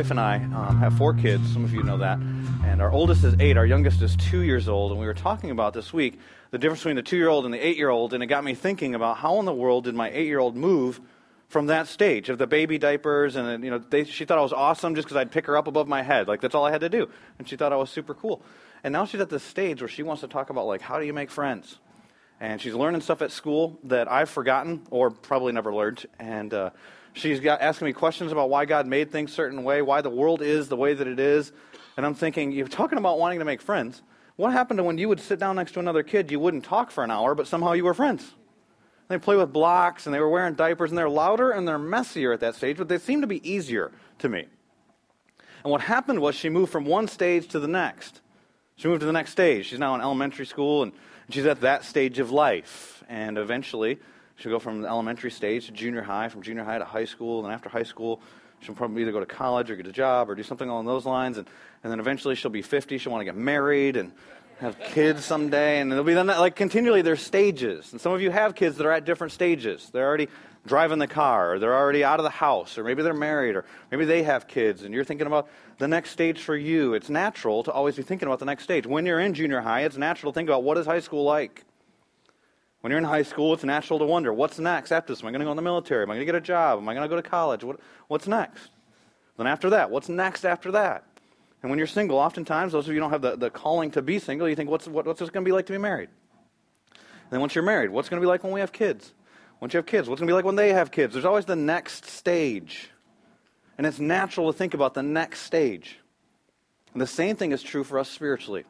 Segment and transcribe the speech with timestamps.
[0.00, 1.52] wife and I um, have four kids.
[1.52, 2.18] Some of you know that.
[2.64, 3.58] And our oldest is eight.
[3.58, 4.92] Our youngest is two years old.
[4.92, 6.18] And we were talking about this week
[6.52, 8.14] the difference between the two year old and the eight year old.
[8.14, 10.56] And it got me thinking about how in the world did my eight year old
[10.56, 11.02] move
[11.48, 13.36] from that stage of the baby diapers.
[13.36, 15.66] And, you know, they, she thought I was awesome just because I'd pick her up
[15.66, 16.28] above my head.
[16.28, 17.10] Like, that's all I had to do.
[17.38, 18.40] And she thought I was super cool.
[18.82, 21.04] And now she's at this stage where she wants to talk about, like, how do
[21.04, 21.78] you make friends?
[22.40, 26.06] And she's learning stuff at school that I've forgotten or probably never learned.
[26.18, 26.70] And, uh,
[27.12, 30.42] She's got, asking me questions about why God made things certain way, why the world
[30.42, 31.52] is the way that it is.
[31.96, 34.02] And I'm thinking, you're talking about wanting to make friends.
[34.36, 36.90] What happened to when you would sit down next to another kid, you wouldn't talk
[36.90, 38.32] for an hour, but somehow you were friends?
[39.08, 42.32] They play with blocks and they were wearing diapers and they're louder and they're messier
[42.32, 43.90] at that stage, but they seem to be easier
[44.20, 44.46] to me.
[45.64, 48.20] And what happened was she moved from one stage to the next.
[48.76, 49.66] She moved to the next stage.
[49.66, 50.92] She's now in elementary school and
[51.28, 53.02] she's at that stage of life.
[53.08, 53.98] And eventually,
[54.40, 57.44] She'll go from the elementary stage to junior high, from junior high to high school,
[57.44, 58.22] and after high school,
[58.60, 61.04] she'll probably either go to college or get a job or do something along those
[61.04, 61.36] lines.
[61.36, 61.46] And,
[61.84, 62.96] and then eventually she'll be 50.
[62.96, 64.12] She'll want to get married and
[64.58, 65.80] have kids someday.
[65.80, 67.92] And it'll be then, like, continually there's stages.
[67.92, 69.90] And some of you have kids that are at different stages.
[69.92, 70.28] They're already
[70.66, 73.64] driving the car, or they're already out of the house, or maybe they're married, or
[73.90, 76.92] maybe they have kids, and you're thinking about the next stage for you.
[76.94, 78.86] It's natural to always be thinking about the next stage.
[78.86, 81.64] When you're in junior high, it's natural to think about what is high school like?
[82.80, 85.22] When you're in high school, it's natural to wonder, what's next after this?
[85.22, 86.02] Am I going to go in the military?
[86.02, 86.78] Am I going to get a job?
[86.78, 87.62] Am I going to go to college?
[87.62, 87.78] What,
[88.08, 88.70] what's next?
[89.36, 91.04] Then after that, what's next after that?
[91.62, 94.02] And when you're single, oftentimes, those of you who don't have the, the calling to
[94.02, 96.08] be single, you think, what's, what, what's this going to be like to be married?
[96.94, 99.12] And then once you're married, what's going to be like when we have kids?
[99.60, 101.12] Once you have kids, what's going to be like when they have kids?
[101.12, 102.90] There's always the next stage.
[103.76, 105.98] And it's natural to think about the next stage.
[106.94, 108.64] And the same thing is true for us spiritually.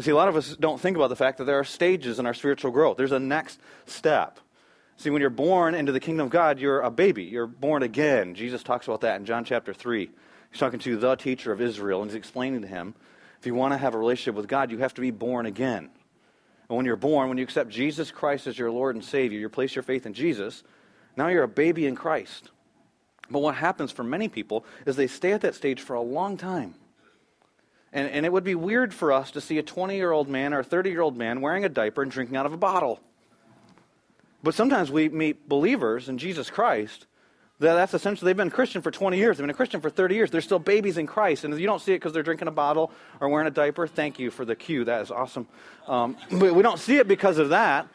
[0.00, 2.26] See, a lot of us don't think about the fact that there are stages in
[2.26, 2.96] our spiritual growth.
[2.96, 4.40] There's a next step.
[4.96, 7.24] See, when you're born into the kingdom of God, you're a baby.
[7.24, 8.34] You're born again.
[8.34, 10.10] Jesus talks about that in John chapter 3.
[10.50, 12.94] He's talking to the teacher of Israel, and he's explaining to him
[13.38, 15.90] if you want to have a relationship with God, you have to be born again.
[16.68, 19.48] And when you're born, when you accept Jesus Christ as your Lord and Savior, you
[19.48, 20.62] place your faith in Jesus,
[21.16, 22.50] now you're a baby in Christ.
[23.30, 26.36] But what happens for many people is they stay at that stage for a long
[26.36, 26.74] time.
[27.92, 30.54] And, and it would be weird for us to see a 20 year old man
[30.54, 33.00] or a 30 year old man wearing a diaper and drinking out of a bottle.
[34.42, 37.06] But sometimes we meet believers in Jesus Christ
[37.62, 40.14] that that's essentially, they've been Christian for 20 years, they've been a Christian for 30
[40.14, 40.30] years.
[40.30, 41.44] They're still babies in Christ.
[41.44, 44.18] And you don't see it because they're drinking a bottle or wearing a diaper, thank
[44.18, 44.84] you for the cue.
[44.84, 45.46] That is awesome.
[45.86, 47.86] Um, but we don't see it because of that.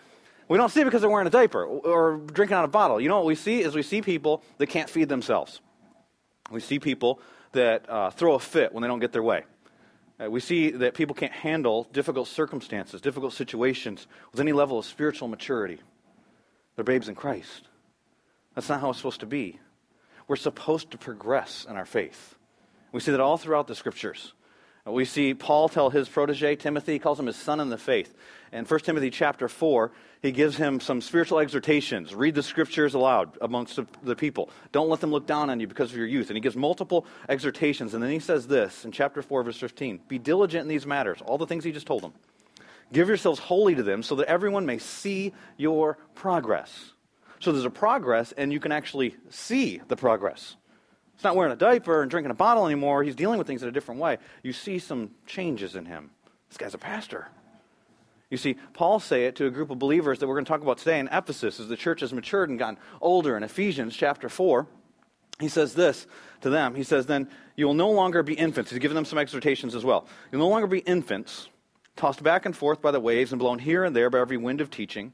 [0.48, 3.02] We don't see it because they're wearing a diaper or drinking out of a bottle.
[3.02, 5.60] You know what we see is we see people that can't feed themselves.
[6.50, 7.20] We see people
[7.52, 9.44] that uh, throw a fit when they don't get their way.
[10.20, 14.86] Uh, we see that people can't handle difficult circumstances, difficult situations with any level of
[14.86, 15.80] spiritual maturity.
[16.76, 17.68] They're babes in Christ.
[18.56, 19.60] That's not how it's supposed to be.
[20.28, 22.36] We're supposed to progress in our faith.
[22.92, 24.34] We see that all throughout the scriptures.
[24.88, 27.78] Uh, we see Paul tell his protege, Timothy, he calls him his son in the
[27.78, 28.14] faith.
[28.52, 32.16] In 1 Timothy chapter 4, he gives him some spiritual exhortations.
[32.16, 34.50] Read the scriptures aloud amongst the people.
[34.72, 36.30] Don't let them look down on you because of your youth.
[36.30, 37.94] And he gives multiple exhortations.
[37.94, 41.20] And then he says this in chapter 4, verse 15 Be diligent in these matters,
[41.26, 42.14] all the things he just told them.
[42.94, 46.94] Give yourselves wholly to them so that everyone may see your progress.
[47.40, 50.56] So there's a progress, and you can actually see the progress.
[51.18, 53.02] He's not wearing a diaper and drinking a bottle anymore.
[53.02, 54.20] He's dealing with things in a different way.
[54.44, 56.12] You see some changes in him.
[56.48, 57.28] This guy's a pastor.
[58.30, 60.62] You see, Paul say it to a group of believers that we're going to talk
[60.62, 63.36] about today in Ephesus as the church has matured and gotten older.
[63.36, 64.68] In Ephesians chapter 4,
[65.40, 66.06] he says this
[66.42, 66.76] to them.
[66.76, 68.70] He says, Then you will no longer be infants.
[68.70, 70.08] He's giving them some exhortations as well.
[70.32, 71.50] You'll no longer be infants,
[71.96, 74.62] tossed back and forth by the waves and blown here and there by every wind
[74.62, 75.14] of teaching,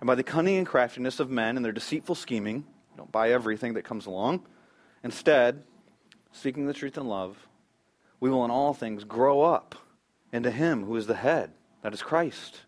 [0.00, 2.64] and by the cunning and craftiness of men and their deceitful scheming.
[2.96, 4.46] Don't buy everything that comes along.
[5.04, 5.62] Instead,
[6.32, 7.36] seeking the truth in love,
[8.20, 9.74] we will in all things grow up
[10.32, 11.52] into Him who is the head,
[11.82, 12.62] that is Christ.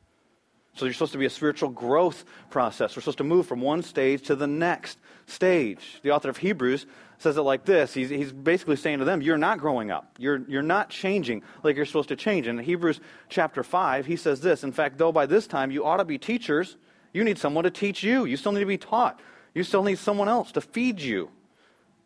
[0.75, 2.95] So you're supposed to be a spiritual growth process.
[2.95, 6.01] We're supposed to move from one stage to the next stage.
[6.03, 6.85] The author of Hebrews
[7.17, 7.95] says it like this.
[7.95, 10.17] He's, he's basically saying to them, You're not growing up.
[10.19, 12.47] You're, you're not changing like you're supposed to change.
[12.47, 13.01] In Hebrews
[13.31, 16.19] chapter 5, he says this In fact, though by this time you ought to be
[16.19, 16.77] teachers,
[17.15, 18.27] you need someone to teach you.
[18.27, 19.19] You still need to be taught.
[19.55, 21.31] You still need someone else to feed you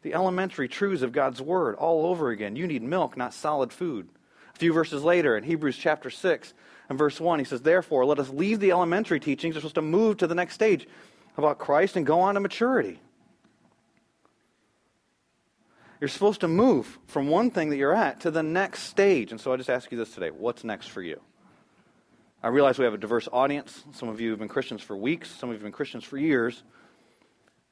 [0.03, 2.57] the elementary truths of God's Word all over again.
[2.57, 4.09] You need milk, not solid food.
[4.55, 6.55] A few verses later, in Hebrews chapter 6
[6.89, 9.55] and verse 1, he says, Therefore, let us leave the elementary teachings.
[9.55, 10.87] We're supposed to move to the next stage
[11.37, 13.01] about Christ and go on to maturity.
[16.01, 19.33] You're supposed to move from one thing that you're at to the next stage.
[19.33, 21.21] And so I just ask you this today what's next for you?
[22.43, 23.85] I realize we have a diverse audience.
[23.93, 26.17] Some of you have been Christians for weeks, some of you have been Christians for
[26.17, 26.63] years.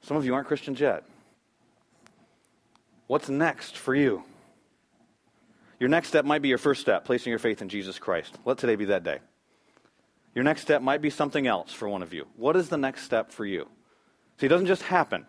[0.02, 1.04] Some of you aren't Christians yet.
[3.08, 4.22] What's next for you?
[5.80, 8.38] Your next step might be your first step, placing your faith in Jesus Christ.
[8.44, 9.18] Let today be that day.
[10.34, 12.26] Your next step might be something else for one of you.
[12.36, 13.66] What is the next step for you?
[14.38, 15.24] See, it doesn't just happen.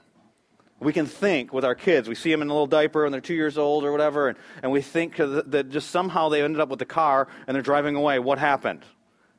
[0.81, 2.10] We can think with our kids.
[2.10, 4.38] We see them in a little diaper and they're two years old or whatever, and,
[4.62, 7.96] and we think that just somehow they ended up with the car and they're driving
[7.96, 8.20] away.
[8.20, 8.84] What happened?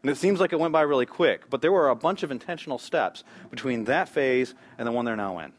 [0.03, 2.31] And it seems like it went by really quick, but there were a bunch of
[2.31, 5.53] intentional steps between that phase and the one they're now in.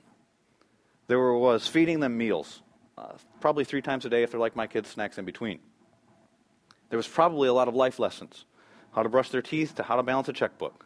[1.05, 2.61] There was feeding them meals,
[3.39, 5.59] probably three times a day if they're like my kids, snacks in between.
[6.89, 8.45] There was probably a lot of life lessons
[8.93, 10.85] how to brush their teeth to how to balance a checkbook.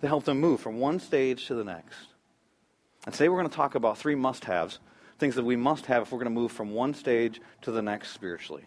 [0.00, 1.96] They helped them move from one stage to the next.
[3.04, 4.78] And today we're going to talk about three must haves,
[5.18, 7.82] things that we must have if we're going to move from one stage to the
[7.82, 8.64] next spiritually.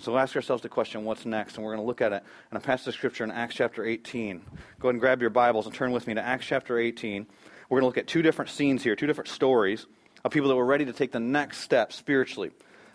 [0.00, 1.56] So we'll ask ourselves the question, what's next?
[1.56, 3.84] And we're going to look at it in a passage of Scripture in Acts chapter
[3.84, 4.38] 18.
[4.78, 7.26] Go ahead and grab your Bibles and turn with me to Acts chapter 18.
[7.68, 9.86] We're going to look at two different scenes here, two different stories
[10.24, 12.50] of people that were ready to take the next step spiritually.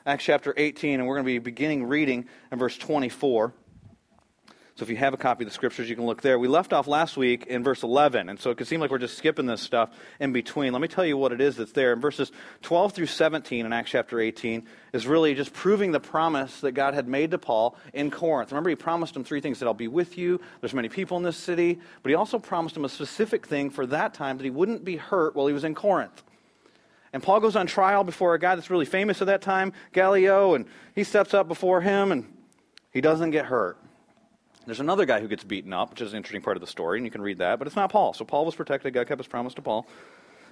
[0.05, 3.53] Acts chapter 18, and we're going to be beginning reading in verse 24.
[4.75, 6.39] So if you have a copy of the scriptures, you can look there.
[6.39, 8.97] We left off last week in verse 11, and so it could seem like we're
[8.97, 10.73] just skipping this stuff in between.
[10.73, 11.93] Let me tell you what it is that's there.
[11.93, 12.31] In verses
[12.63, 16.95] 12 through 17 in Acts chapter 18 is really just proving the promise that God
[16.95, 18.51] had made to Paul in Corinth.
[18.51, 20.41] Remember, he promised him three things that I'll be with you.
[20.59, 23.85] There's many people in this city, but he also promised him a specific thing for
[23.85, 26.23] that time that he wouldn't be hurt while he was in Corinth.
[27.13, 30.55] And Paul goes on trial before a guy that's really famous at that time, Gallio,
[30.55, 30.65] and
[30.95, 32.25] he steps up before him and
[32.91, 33.77] he doesn't get hurt.
[34.65, 36.97] There's another guy who gets beaten up, which is an interesting part of the story,
[36.97, 38.13] and you can read that, but it's not Paul.
[38.13, 38.93] So Paul was protected.
[38.93, 39.85] God kept his promise to Paul.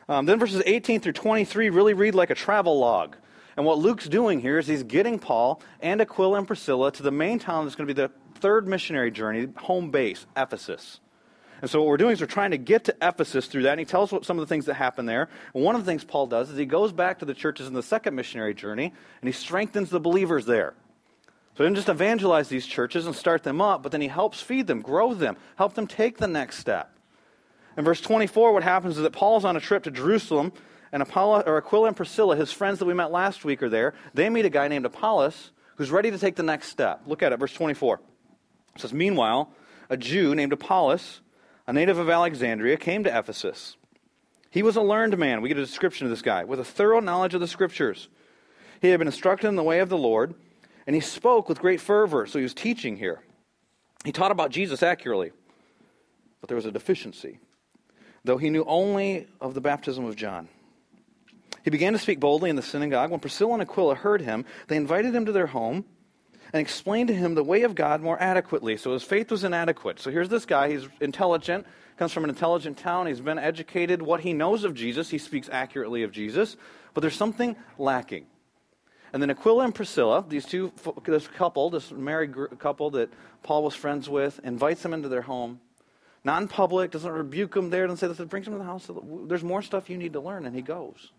[0.08, 3.16] Um, then verses 18 through 23 really read like a travel log.
[3.56, 7.12] And what Luke's doing here is he's getting Paul and Aquila and Priscilla to the
[7.12, 11.00] main town that's going to be the third missionary journey, home base, Ephesus.
[11.62, 13.80] And so what we're doing is we're trying to get to Ephesus through that, and
[13.80, 15.30] he tells us some of the things that happen there.
[15.54, 17.74] And one of the things Paul does is he goes back to the churches in
[17.74, 18.86] the second missionary journey,
[19.22, 20.74] and he strengthens the believers there.
[21.56, 24.42] So he didn't just evangelize these churches and start them up, but then he helps
[24.42, 26.98] feed them, grow them, help them take the next step.
[27.78, 30.54] In verse 24, what happens is that Paul's on a trip to Jerusalem,
[30.92, 33.94] and Apollo, or Aquila and Priscilla, his friends that we met last week, are there.
[34.14, 37.02] They meet a guy named Apollos who's ready to take the next step.
[37.06, 38.02] Look at it, verse 24.
[38.76, 39.54] It says, Meanwhile,
[39.90, 41.22] a Jew named Apollos,
[41.72, 43.78] a native of Alexandria, came to Ephesus.
[44.50, 45.40] He was a learned man.
[45.40, 48.10] We get a description of this guy with a thorough knowledge of the scriptures.
[48.82, 50.36] He had been instructed in the way of the Lord
[50.86, 53.22] and he spoke with great fervor, so he was teaching here.
[54.04, 55.32] He taught about Jesus accurately,
[56.42, 57.40] but there was a deficiency,
[58.26, 60.50] though he knew only of the baptism of John.
[61.64, 63.12] He began to speak boldly in the synagogue.
[63.12, 65.86] When Priscilla and Aquila heard him, they invited him to their home
[66.54, 68.78] and explain to him the way of God more adequately.
[68.78, 70.00] So his faith was inadequate.
[70.00, 70.70] So here's this guy.
[70.70, 71.66] He's intelligent,
[71.98, 73.08] comes from an intelligent town.
[73.08, 74.02] He's been educated.
[74.02, 76.58] What he knows of Jesus, he speaks accurately of Jesus.
[76.94, 78.26] But there's something lacking.
[79.14, 80.72] And then Aquila and Priscilla, these two,
[81.06, 83.10] this couple, this married couple that
[83.44, 85.60] Paul was friends with, invites them into their home.
[86.24, 88.90] Not in public, doesn't rebuke them there, doesn't say, this, brings them to the house.
[89.28, 90.46] There's more stuff you need to learn.
[90.46, 91.12] And he goes.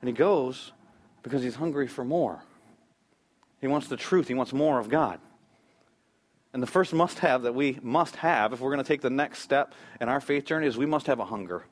[0.00, 0.72] And he goes
[1.22, 2.42] because he's hungry for more.
[3.60, 5.20] He wants the truth, he wants more of God.
[6.52, 9.10] And the first must have that we must have if we're going to take the
[9.10, 11.66] next step in our faith journey is we must have a hunger.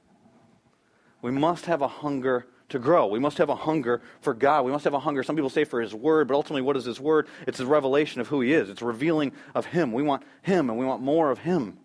[1.22, 3.06] We must have a hunger to grow.
[3.06, 4.64] We must have a hunger for God.
[4.64, 6.84] We must have a hunger, some people say, for His Word, but ultimately, what is
[6.84, 7.28] His Word?
[7.46, 9.92] It's a revelation of who He is, it's revealing of Him.
[9.92, 11.78] We want Him, and we want more of Him.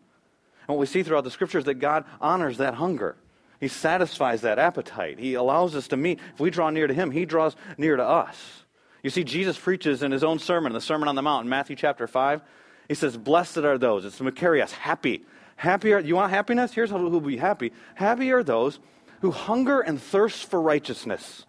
[0.68, 3.16] And what we see throughout the Scriptures is that God honors that hunger.
[3.60, 5.20] He satisfies that appetite.
[5.20, 6.20] He allows us to meet.
[6.34, 8.61] If we draw near to Him, He draws near to us.
[9.04, 11.76] You see, Jesus preaches in His own sermon, the Sermon on the Mount, in Matthew
[11.76, 12.42] chapter 5.
[12.88, 14.06] He says, Blessed are those.
[14.06, 15.24] It's Makarios, happy.
[15.64, 16.74] Are, you want happiness?
[16.74, 17.72] Here's who will be happy.
[17.96, 18.80] Happy are those
[19.22, 21.46] who hunger and thirst for righteousness,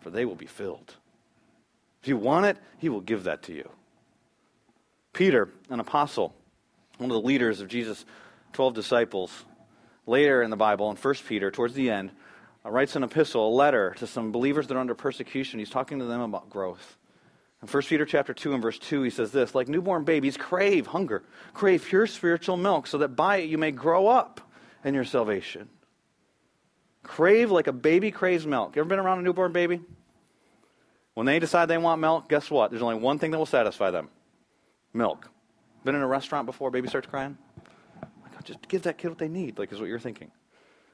[0.00, 0.96] for they will be filled.
[2.00, 3.68] If you want it, he will give that to you.
[5.12, 6.34] Peter, an apostle,
[6.98, 8.04] one of the leaders of Jesus'
[8.54, 9.44] 12 disciples,
[10.06, 12.10] later in the Bible, in 1 Peter, towards the end,
[12.64, 15.58] Uh, writes an epistle, a letter to some believers that are under persecution.
[15.58, 16.96] He's talking to them about growth.
[17.62, 20.88] In 1 Peter chapter 2 and verse 2, he says this, like newborn babies, crave
[20.88, 21.22] hunger,
[21.54, 24.40] crave pure spiritual milk, so that by it you may grow up
[24.84, 25.68] in your salvation.
[27.04, 28.76] Crave like a baby craves milk.
[28.76, 29.80] Ever been around a newborn baby?
[31.14, 32.70] When they decide they want milk, guess what?
[32.70, 34.08] There's only one thing that will satisfy them
[34.92, 35.28] milk.
[35.84, 37.36] Been in a restaurant before, baby starts crying?
[38.02, 40.30] Oh like, just give that kid what they need, like is what you're thinking.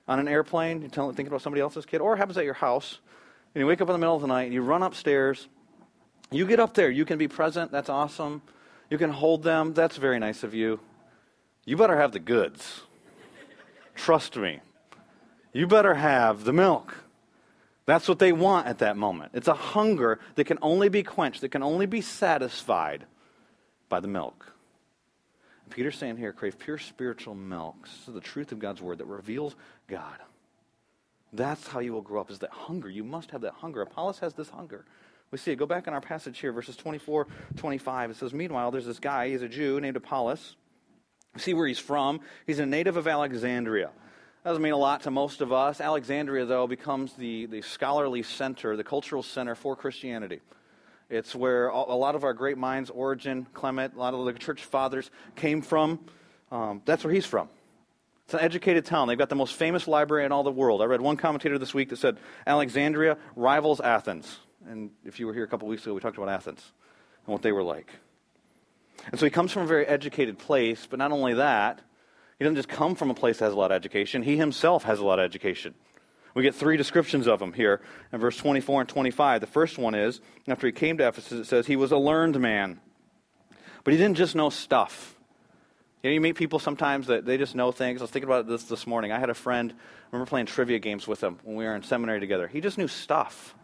[0.09, 2.99] On an airplane, you're thinking about somebody else's kid, or it happens at your house,
[3.55, 5.47] and you wake up in the middle of the night, and you run upstairs.
[6.31, 8.43] You get up there, you can be present, that's awesome.
[8.91, 10.81] You can hold them, that's very nice of you.
[11.65, 12.83] You better have the goods.
[13.95, 14.61] Trust me
[15.53, 16.95] you better have the milk.
[17.87, 19.33] That's what they want at that moment.
[19.35, 23.07] It's a hunger that can only be quenched, that can only be satisfied
[23.89, 24.53] by the milk.
[25.71, 27.83] Peter's saying here, crave pure spiritual milk.
[27.83, 29.55] This is the truth of God's word that reveals
[29.87, 30.19] God.
[31.33, 32.89] That's how you will grow up, is that hunger.
[32.89, 33.83] You must have that hunger.
[33.83, 34.85] Apollos has this hunger.
[35.31, 35.57] We see it.
[35.57, 38.11] Go back in our passage here, verses 24, 25.
[38.11, 40.57] It says, Meanwhile, there's this guy, he's a Jew named Apollos.
[41.37, 42.21] See where he's from.
[42.47, 43.91] He's a native of Alexandria.
[44.43, 45.81] That doesn't mean a lot to most of us.
[45.81, 50.41] Alexandria, though, becomes the, the scholarly center, the cultural center for Christianity.
[51.11, 54.65] It's where a lot of our great minds, Origen, Clement, a lot of the church
[54.65, 56.01] fathers came from.
[56.51, 57.49] Um, that's where he's from.
[58.27, 59.09] It's an educated town.
[59.09, 60.83] They've got the most famous library in all the world.
[60.83, 64.39] I read one commentator this week that said Alexandria rivals Athens.
[64.69, 66.73] And if you were here a couple weeks ago, we talked about Athens
[67.25, 67.91] and what they were like.
[69.11, 71.81] And so he comes from a very educated place, but not only that,
[72.39, 74.85] he doesn't just come from a place that has a lot of education, he himself
[74.85, 75.75] has a lot of education.
[76.39, 77.81] We get three descriptions of him here
[78.13, 79.41] in verse 24 and 25.
[79.41, 82.39] The first one is after he came to Ephesus, it says he was a learned
[82.39, 82.79] man.
[83.83, 85.17] But he didn't just know stuff.
[86.01, 88.01] You, know, you meet people sometimes that they just know things.
[88.01, 89.11] I was thinking about this this morning.
[89.11, 91.83] I had a friend, I remember playing trivia games with him when we were in
[91.83, 92.47] seminary together.
[92.47, 93.57] He just knew stuff.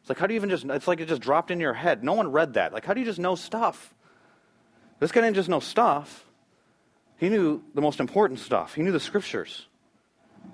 [0.00, 2.02] It's like, how do you even just, it's like it just dropped in your head.
[2.02, 2.72] No one read that.
[2.72, 3.94] Like, how do you just know stuff?
[4.98, 6.26] This guy didn't just know stuff.
[7.18, 8.74] He knew the most important stuff.
[8.74, 9.68] He knew the scriptures.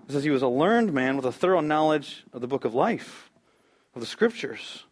[0.09, 2.75] It says he was a learned man with a thorough knowledge of the book of
[2.75, 3.31] life,
[3.95, 4.85] of the scriptures.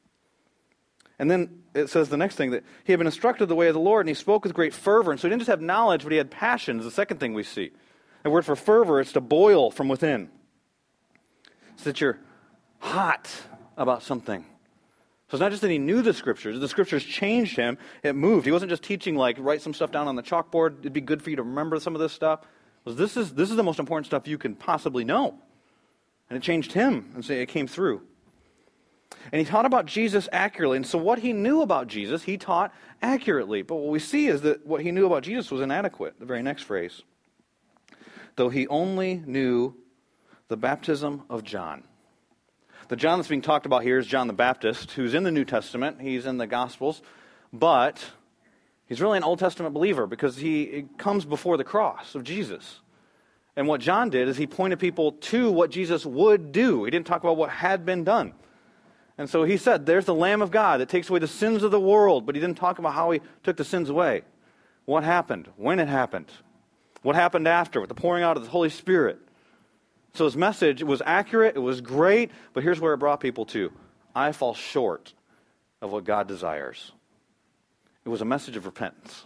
[1.18, 3.74] And then it says the next thing that he had been instructed the way of
[3.74, 5.10] the Lord, and he spoke with great fervor.
[5.10, 7.34] And so he didn't just have knowledge, but he had passion, is the second thing
[7.34, 7.72] we see.
[8.22, 10.30] The word for fervor is to boil from within.
[11.74, 12.18] It's that you're
[12.78, 13.30] hot
[13.76, 14.44] about something.
[15.28, 18.46] So it's not just that he knew the scriptures, the scriptures changed him, it moved.
[18.46, 21.22] He wasn't just teaching like write some stuff down on the chalkboard, it'd be good
[21.22, 22.40] for you to remember some of this stuff.
[22.84, 25.38] Was this is this is the most important stuff you can possibly know.
[26.28, 28.02] And it changed him, and so it came through.
[29.32, 30.76] And he taught about Jesus accurately.
[30.76, 32.72] And so what he knew about Jesus, he taught
[33.02, 33.62] accurately.
[33.62, 36.18] But what we see is that what he knew about Jesus was inadequate.
[36.18, 37.02] The very next phrase.
[38.36, 39.74] Though he only knew
[40.48, 41.84] the baptism of John.
[42.88, 45.44] The John that's being talked about here is John the Baptist, who's in the New
[45.44, 46.00] Testament.
[46.00, 47.02] He's in the Gospels,
[47.52, 48.04] but
[48.90, 52.80] he's really an Old Testament believer because he comes before the cross of Jesus.
[53.56, 56.84] And what John did is he pointed people to what Jesus would do.
[56.84, 58.34] He didn't talk about what had been done.
[59.16, 61.70] And so he said, There's the Lamb of God that takes away the sins of
[61.70, 62.26] the world.
[62.26, 64.22] But he didn't talk about how he took the sins away.
[64.84, 65.48] What happened?
[65.56, 66.30] When it happened?
[67.02, 69.18] What happened after with the pouring out of the Holy Spirit?
[70.14, 73.70] So his message was accurate, it was great, but here's where it brought people to
[74.14, 75.14] I fall short
[75.80, 76.92] of what God desires.
[78.10, 79.24] It was a message of repentance.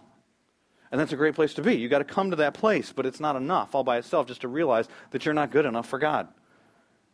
[0.93, 1.76] And that's a great place to be.
[1.76, 4.43] You've got to come to that place, but it's not enough all by itself just
[4.43, 6.29] to realize that you're not good enough for God.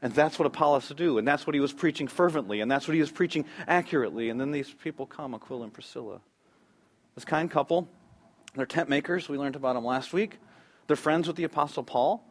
[0.02, 2.94] And that's what Apollos do, and that's what he was preaching fervently, and that's what
[2.94, 4.30] he was preaching accurately.
[4.30, 6.20] And then these people come, Aquila and Priscilla.
[7.14, 7.86] This kind couple,
[8.56, 9.28] they're tent makers.
[9.28, 10.38] We learned about them last week.
[10.88, 12.24] They're friends with the Apostle Paul.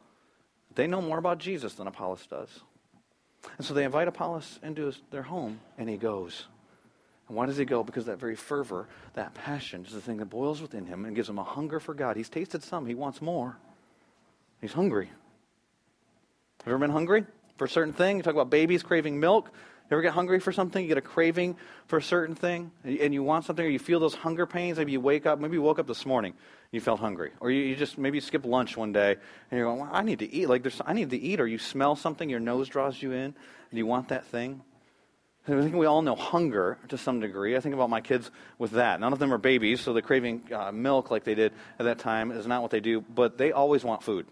[0.75, 2.49] They know more about Jesus than Apollos does.
[3.57, 6.47] And so they invite Apollos into his, their home, and he goes.
[7.29, 7.83] And why does he go?
[7.83, 11.29] Because that very fervor, that passion, is the thing that boils within him and gives
[11.29, 12.17] him a hunger for God.
[12.17, 13.55] He's tasted some, he wants more.
[14.59, 15.05] He's hungry.
[15.05, 17.25] Have you ever been hungry
[17.57, 18.17] for a certain thing?
[18.17, 19.51] You talk about babies craving milk.
[19.89, 20.83] You ever get hungry for something?
[20.83, 21.55] You get a craving
[21.87, 24.77] for a certain thing, and you want something, or you feel those hunger pains.
[24.77, 25.39] Maybe you wake up.
[25.39, 26.33] Maybe you woke up this morning,
[26.71, 29.13] you felt hungry, or you, you just maybe you skip lunch one day,
[29.49, 31.39] and you're going, well, "I need to eat." Like there's, I need to eat.
[31.39, 33.33] Or you smell something, your nose draws you in,
[33.71, 34.61] and you want that thing.
[35.47, 37.55] I think we all know hunger to some degree.
[37.55, 38.29] I think about my kids
[38.59, 38.99] with that.
[38.99, 41.99] None of them are babies, so the craving uh, milk like they did at that
[41.99, 43.01] time is not what they do.
[43.01, 44.27] But they always want food.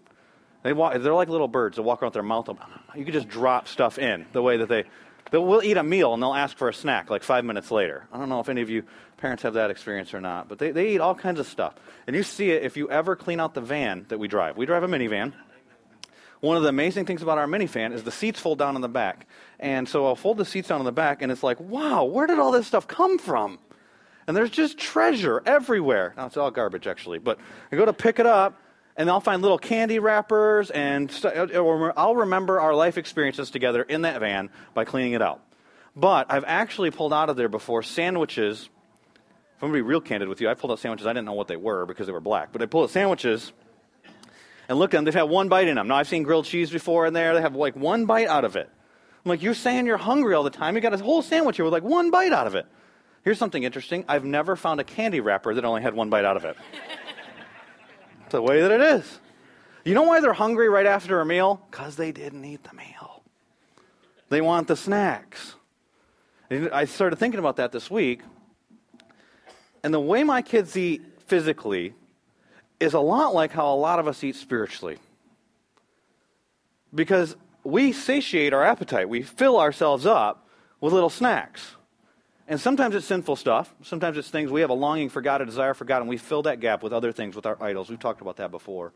[0.62, 2.66] They walk, they're like little birds that walk around with their mouth open.
[2.94, 4.84] You could just drop stuff in the way that they
[5.30, 8.06] They'll, we'll eat a meal and they'll ask for a snack like five minutes later.
[8.12, 8.84] I don't know if any of you
[9.16, 11.74] parents have that experience or not, but they, they eat all kinds of stuff.
[12.06, 14.56] And you see it if you ever clean out the van that we drive.
[14.56, 15.32] We drive a minivan.
[16.40, 18.88] One of the amazing things about our minivan is the seats fold down in the
[18.88, 19.26] back.
[19.58, 22.26] And so I'll fold the seats down in the back, and it's like, wow, where
[22.26, 23.58] did all this stuff come from?
[24.26, 26.14] And there's just treasure everywhere.
[26.16, 27.18] Now, it's all garbage, actually.
[27.18, 27.38] But
[27.72, 28.60] I go to pick it up,
[28.96, 33.82] and I'll find little candy wrappers, and st- uh, I'll remember our life experiences together
[33.82, 35.42] in that van by cleaning it out.
[35.96, 38.68] But I've actually pulled out of there before sandwiches.
[39.56, 41.06] If I'm going to be real candid with you, I pulled out sandwiches.
[41.06, 42.52] I didn't know what they were because they were black.
[42.52, 43.52] But I pulled out sandwiches
[44.68, 45.04] and look at them.
[45.04, 45.88] They've had one bite in them.
[45.88, 47.34] Now, I've seen grilled cheese before in there.
[47.34, 48.70] They have like one bite out of it.
[49.24, 50.74] I'm like, you're saying you're hungry all the time.
[50.74, 52.66] You got a whole sandwich here with like one bite out of it.
[53.24, 54.04] Here's something interesting.
[54.08, 56.56] I've never found a candy wrapper that only had one bite out of it.
[58.22, 59.20] It's the way that it is.
[59.84, 61.60] You know why they're hungry right after a meal?
[61.70, 63.22] Because they didn't eat the meal.
[64.28, 65.54] They want the snacks.
[66.50, 68.20] And I started thinking about that this week.
[69.82, 71.94] And the way my kids eat physically
[72.80, 74.98] is a lot like how a lot of us eat spiritually.
[76.94, 80.46] Because we satiate our appetite, we fill ourselves up
[80.80, 81.74] with little snacks.
[82.46, 83.74] And sometimes it's sinful stuff.
[83.82, 86.16] Sometimes it's things we have a longing for God, a desire for God, and we
[86.16, 87.90] fill that gap with other things, with our idols.
[87.90, 88.92] We've talked about that before.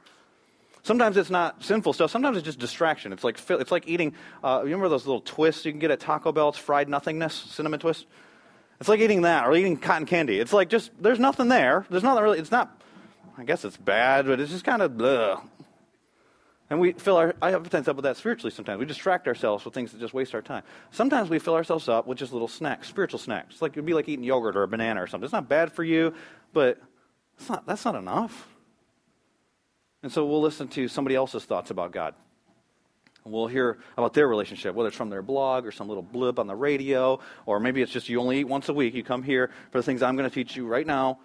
[0.85, 2.11] Sometimes it's not sinful stuff.
[2.11, 3.13] Sometimes it's just distraction.
[3.13, 4.15] It's like it's like eating.
[4.43, 6.49] Uh, you remember those little twists you can get at Taco Bell?
[6.49, 8.07] It's fried nothingness, cinnamon twist.
[8.81, 10.41] It's like eating that or eating cotton candy.
[10.41, 11.87] It's like just there's nothing there.
[11.89, 12.39] There's nothing really.
[12.39, 12.82] It's not.
[13.43, 15.43] I guess it's bad, but it's just kind of blah.
[16.71, 18.79] And we fill our I appetites up with that spiritually sometimes.
[18.79, 20.63] We distract ourselves with things that just waste our time.
[20.93, 23.61] Sometimes we fill ourselves up with just little snacks, spiritual snacks.
[23.61, 25.25] Like it'd be like eating yogurt or a banana or something.
[25.25, 26.15] It's not bad for you,
[26.53, 26.81] but
[27.37, 28.47] it's not, that's not enough.
[30.05, 32.15] And so we'll listen to somebody else's thoughts about God.
[33.25, 36.39] And We'll hear about their relationship, whether it's from their blog or some little blip
[36.39, 38.95] on the radio, or maybe it's just you only eat once a week.
[38.95, 41.19] You come here for the things I'm going to teach you right now.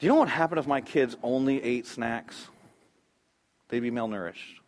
[0.00, 2.48] Do you know what happened if my kids only ate snacks?
[3.68, 4.60] They'd be malnourished.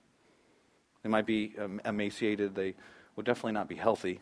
[1.03, 2.55] They might be um, emaciated.
[2.55, 2.75] They
[3.17, 4.21] would definitely not be healthy.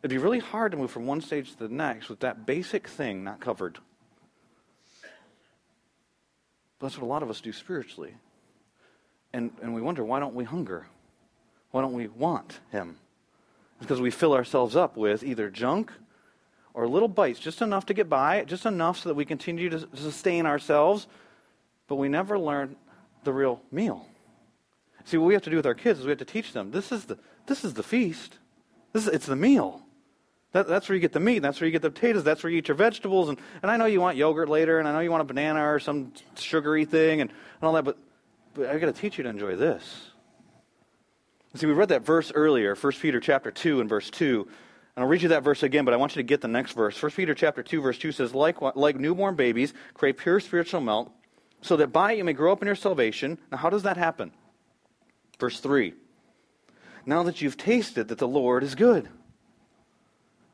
[0.00, 2.88] It'd be really hard to move from one stage to the next with that basic
[2.88, 3.78] thing not covered.
[6.78, 8.14] But that's what a lot of us do spiritually.
[9.34, 10.86] And, and we wonder, why don't we hunger?
[11.72, 12.96] Why don't we want Him?
[13.76, 15.92] It's because we fill ourselves up with either junk
[16.76, 19.88] or little bites, just enough to get by, just enough so that we continue to
[19.94, 21.06] sustain ourselves,
[21.88, 22.76] but we never learn
[23.24, 24.06] the real meal.
[25.06, 26.70] See, what we have to do with our kids is we have to teach them
[26.70, 28.36] this is the, this is the feast.
[28.92, 29.80] This is, it's the meal.
[30.52, 31.38] That, that's where you get the meat.
[31.38, 32.24] That's where you get the potatoes.
[32.24, 33.30] That's where you eat your vegetables.
[33.30, 35.66] And, and I know you want yogurt later, and I know you want a banana
[35.66, 37.96] or some sugary thing and, and all that, but,
[38.52, 40.10] but I've got to teach you to enjoy this.
[41.54, 44.46] See, we read that verse earlier, 1 Peter chapter 2 and verse 2.
[44.96, 46.72] And I'll read you that verse again, but I want you to get the next
[46.72, 47.00] verse.
[47.00, 51.12] 1 Peter chapter 2, verse 2 says, like, like newborn babies, crave pure spiritual milk,
[51.60, 53.38] so that by it you may grow up in your salvation.
[53.52, 54.32] Now, how does that happen?
[55.38, 55.92] Verse 3.
[57.04, 59.08] Now that you've tasted that the Lord is good.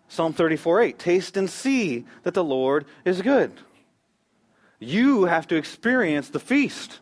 [0.08, 3.52] Psalm 34 8, taste and see that the Lord is good.
[4.78, 6.98] You have to experience the feast.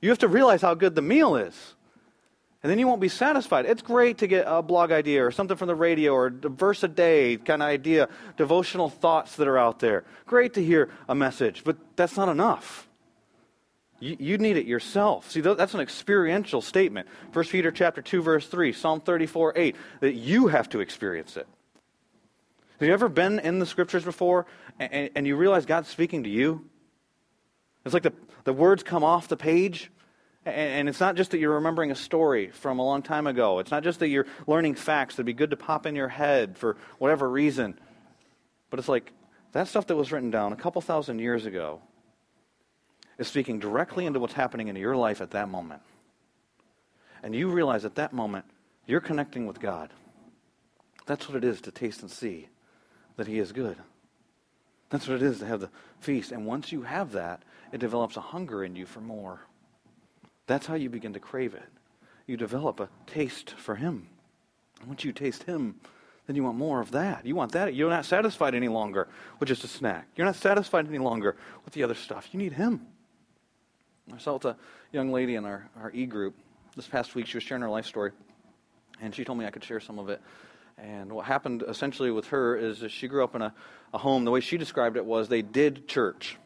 [0.00, 1.74] You have to realize how good the meal is.
[2.62, 3.66] And then you won't be satisfied.
[3.66, 6.84] It's great to get a blog idea or something from the radio or a verse
[6.84, 10.04] a day kind of idea, devotional thoughts that are out there.
[10.26, 12.88] Great to hear a message, but that's not enough.
[13.98, 15.30] You, need it yourself.
[15.30, 17.06] See, that's an experiential statement.
[17.32, 21.46] 1 Peter chapter 2, verse 3, Psalm 34, 8, that you have to experience it.
[22.80, 24.46] Have you ever been in the scriptures before
[24.80, 26.68] and, and you realize God's speaking to you?
[27.84, 29.92] It's like the, the words come off the page.
[30.44, 33.60] And it's not just that you're remembering a story from a long time ago.
[33.60, 36.58] It's not just that you're learning facts that'd be good to pop in your head
[36.58, 37.78] for whatever reason.
[38.68, 39.12] But it's like
[39.52, 41.80] that stuff that was written down a couple thousand years ago
[43.18, 45.82] is speaking directly into what's happening in your life at that moment.
[47.22, 48.44] And you realize at that moment
[48.86, 49.90] you're connecting with God.
[51.06, 52.48] That's what it is to taste and see
[53.16, 53.76] that He is good.
[54.90, 56.32] That's what it is to have the feast.
[56.32, 59.40] And once you have that, it develops a hunger in you for more.
[60.46, 61.68] That's how you begin to crave it.
[62.26, 64.08] You develop a taste for Him.
[64.80, 65.76] And once you taste Him,
[66.26, 67.26] then you want more of that.
[67.26, 67.74] You want that.
[67.74, 70.08] You're not satisfied any longer with just a snack.
[70.16, 72.28] You're not satisfied any longer with the other stuff.
[72.32, 72.86] You need Him.
[74.12, 74.56] I saw with a
[74.92, 76.34] young lady in our, our e group
[76.76, 77.26] this past week.
[77.26, 78.12] She was sharing her life story,
[79.00, 80.20] and she told me I could share some of it.
[80.78, 83.54] And what happened essentially with her is she grew up in a,
[83.94, 84.24] a home.
[84.24, 86.36] The way she described it was they did church.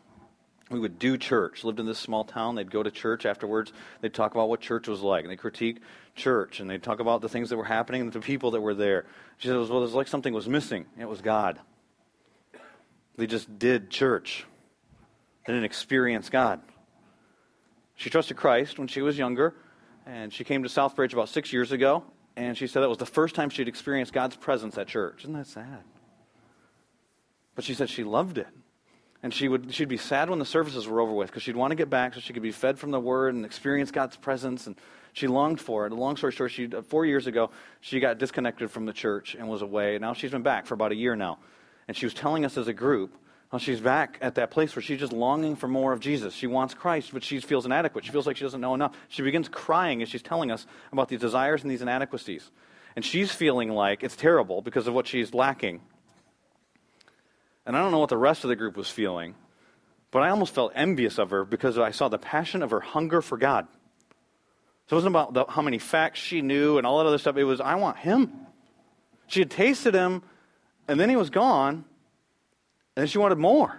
[0.68, 1.62] We would do church.
[1.62, 2.56] Lived in this small town.
[2.56, 3.72] They'd go to church afterwards.
[4.00, 5.80] They'd talk about what church was like, and they critique
[6.16, 8.74] church, and they'd talk about the things that were happening and the people that were
[8.74, 9.06] there.
[9.38, 10.86] She said well, it was like something was missing.
[10.98, 11.60] It was God.
[13.16, 14.44] They just did church.
[15.46, 16.60] They didn't experience God.
[17.94, 19.54] She trusted Christ when she was younger,
[20.04, 22.04] and she came to Southbridge about six years ago,
[22.36, 25.20] and she said that was the first time she'd experienced God's presence at church.
[25.22, 25.84] Isn't that sad?
[27.54, 28.48] But she said she loved it.
[29.26, 31.72] And she would, she'd be sad when the services were over with because she'd want
[31.72, 34.68] to get back so she could be fed from the Word and experience God's presence.
[34.68, 34.76] And
[35.14, 35.92] she longed for it.
[35.92, 39.48] Long story short, she, uh, four years ago, she got disconnected from the church and
[39.48, 39.98] was away.
[39.98, 41.40] Now she's been back for about a year now.
[41.88, 43.16] And she was telling us as a group
[43.50, 46.32] how she's back at that place where she's just longing for more of Jesus.
[46.32, 48.04] She wants Christ, but she feels inadequate.
[48.04, 48.94] She feels like she doesn't know enough.
[49.08, 52.48] She begins crying as she's telling us about these desires and these inadequacies.
[52.94, 55.80] And she's feeling like it's terrible because of what she's lacking.
[57.66, 59.34] And I don't know what the rest of the group was feeling,
[60.12, 63.20] but I almost felt envious of her because I saw the passion of her hunger
[63.20, 63.66] for God.
[64.86, 67.36] So it wasn't about the, how many facts she knew and all that other stuff.
[67.36, 68.32] It was, I want him.
[69.26, 70.22] She had tasted him,
[70.86, 71.84] and then he was gone, and
[72.94, 73.76] then she wanted more.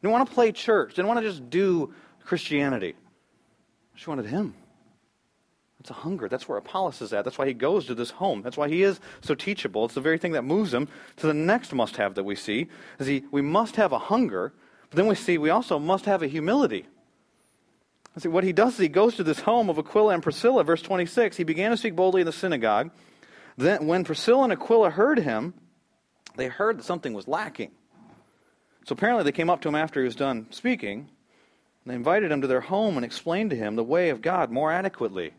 [0.00, 1.92] Didn't want to play church, didn't want to just do
[2.24, 2.94] Christianity.
[3.94, 4.54] She wanted him.
[5.86, 6.28] It's a hunger.
[6.28, 7.24] That's where Apollos is at.
[7.24, 8.42] That's why he goes to this home.
[8.42, 9.84] That's why he is so teachable.
[9.84, 12.66] It's the very thing that moves him to the next must have that we see.
[12.98, 14.52] Is he, we must have a hunger,
[14.90, 16.86] but then we see we also must have a humility.
[18.18, 20.82] See, what he does is he goes to this home of Aquila and Priscilla, verse
[20.82, 21.36] 26.
[21.36, 22.90] He began to speak boldly in the synagogue.
[23.56, 25.54] Then, when Priscilla and Aquila heard him,
[26.34, 27.70] they heard that something was lacking.
[28.86, 30.98] So apparently, they came up to him after he was done speaking.
[30.98, 34.50] And They invited him to their home and explained to him the way of God
[34.50, 35.32] more adequately.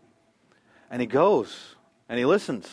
[0.89, 1.75] And he goes
[2.09, 2.67] and he listens.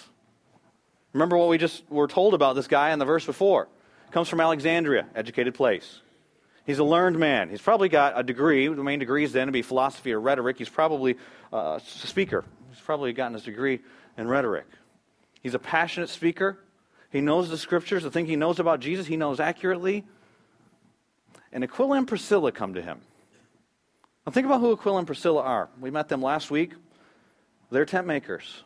[1.13, 3.69] Remember what we just were told about this guy in the verse before.
[4.11, 6.01] Comes from Alexandria, educated place.
[6.67, 7.51] He's a learned man.
[7.51, 8.69] He's probably got a degree.
[8.69, 10.57] The main degree is then to be philosophy or rhetoric.
[10.57, 11.17] He's probably
[11.53, 12.45] uh, a speaker.
[12.71, 13.81] He's probably gotten his degree
[14.17, 14.67] in rhetoric.
[15.43, 16.59] He's a passionate speaker.
[17.11, 20.05] He knows the scriptures, the thing he knows about Jesus, he knows accurately.
[21.53, 23.01] And Aquila and Priscilla come to him.
[24.27, 25.69] Now, think about who Aquila and Priscilla are.
[25.81, 26.73] We met them last week.
[27.75, 28.63] They're tent makers.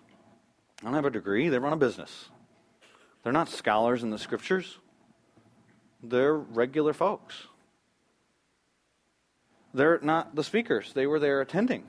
[0.76, 2.28] They don't have a degree, they run a business.
[3.22, 4.76] They're not scholars in the scriptures,
[6.02, 7.46] they're regular folks.
[9.72, 11.84] They're not the speakers, they were there attending.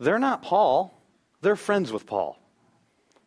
[0.00, 0.98] They're not Paul,
[1.42, 2.38] they're friends with Paul.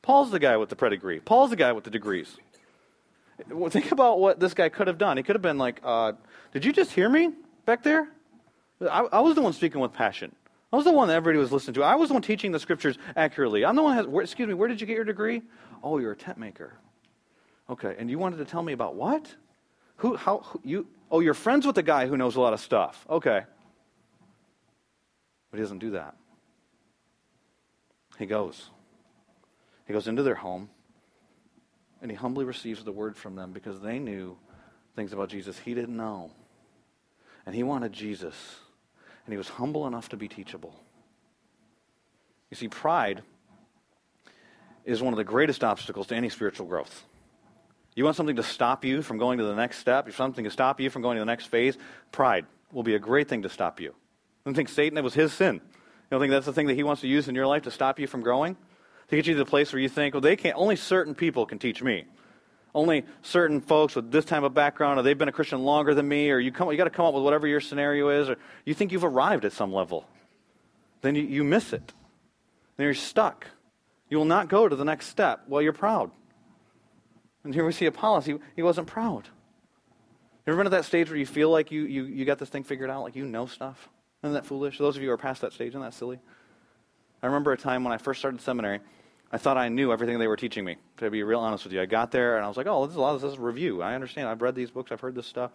[0.02, 2.38] Paul's the guy with the pedigree, Paul's the guy with the degrees.
[3.70, 5.16] Think about what this guy could have done.
[5.16, 6.14] He could have been like, uh,
[6.54, 7.34] Did you just hear me
[7.68, 8.10] back there?
[8.82, 10.36] I, I was the one speaking with passion.
[10.72, 11.84] I was the one that everybody was listening to.
[11.84, 13.66] I was the one teaching the scriptures accurately.
[13.66, 13.96] I'm the one.
[13.96, 14.54] Has, where, excuse me.
[14.54, 15.42] Where did you get your degree?
[15.84, 16.74] Oh, you're a tent maker.
[17.70, 19.34] Okay, and you wanted to tell me about what?
[19.98, 20.16] Who?
[20.16, 20.40] How?
[20.40, 20.88] Who, you?
[21.10, 23.06] Oh, you're friends with the guy who knows a lot of stuff.
[23.10, 23.42] Okay,
[25.50, 26.16] but he doesn't do that.
[28.18, 28.70] He goes.
[29.88, 30.70] He goes into their home,
[32.02, 34.38] and he humbly receives the word from them because they knew
[34.96, 36.32] things about Jesus he didn't know,
[37.46, 38.36] and he wanted Jesus
[39.32, 40.76] and he was humble enough to be teachable.
[42.50, 43.24] You see, pride
[44.84, 47.06] is one of the greatest obstacles to any spiritual growth.
[47.96, 50.52] You want something to stop you from going to the next step, if something to
[50.52, 51.78] stop you from going to the next phase,
[52.12, 53.92] pride will be a great thing to stop you.
[53.92, 55.56] I don't think Satan, it was his sin.
[55.56, 55.62] You
[56.10, 58.00] don't think that's the thing that he wants to use in your life to stop
[58.02, 58.58] you from growing?
[59.08, 61.46] To get you to the place where you think, well, they can't, only certain people
[61.46, 62.04] can teach me
[62.74, 66.08] only certain folks with this type of background, or they've been a Christian longer than
[66.08, 68.38] me, or you, come, you got to come up with whatever your scenario is, or
[68.66, 70.06] you think you've arrived at some level.
[71.02, 71.94] Then you, you miss it.
[72.78, 73.48] Then you're stuck.
[74.10, 76.12] You will not go to the next step while you're proud.
[77.44, 78.26] And here we see Apollos.
[78.26, 79.28] He, he wasn't proud.
[80.46, 82.50] You ever been at that stage where you feel like you, you, you got this
[82.50, 83.90] thing figured out, like you know stuff?
[84.24, 84.78] Isn't that foolish?
[84.78, 86.20] Those of you who are past that stage, isn't that silly?
[87.24, 88.80] I remember a time when I first started seminary.
[89.32, 91.82] I thought I knew everything they were teaching me, to be real honest with you.
[91.82, 93.40] I got there and I was like, oh, this is a lot of this is
[93.40, 93.82] review.
[93.82, 94.28] I understand.
[94.28, 95.52] I've read these books, I've heard this stuff.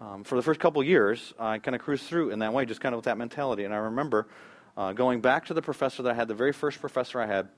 [0.00, 2.82] Um, for the first couple years, I kind of cruised through in that way, just
[2.82, 3.64] kind of with that mentality.
[3.64, 4.28] And I remember
[4.76, 7.48] uh, going back to the professor that I had, the very first professor I had,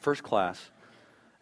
[0.00, 0.70] first class,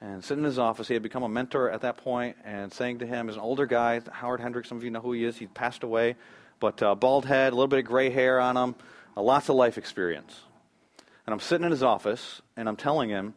[0.01, 0.87] and sitting in his office.
[0.87, 3.67] He had become a mentor at that point, and saying to him, as an older
[3.67, 6.15] guy, Howard Hendricks, some of you know who he is, he passed away,
[6.61, 8.77] but uh, bald head, a little bit of gray hair on him,
[9.17, 10.41] uh, lots of life experience.
[11.27, 13.35] And I'm sitting in his office, and I'm telling him,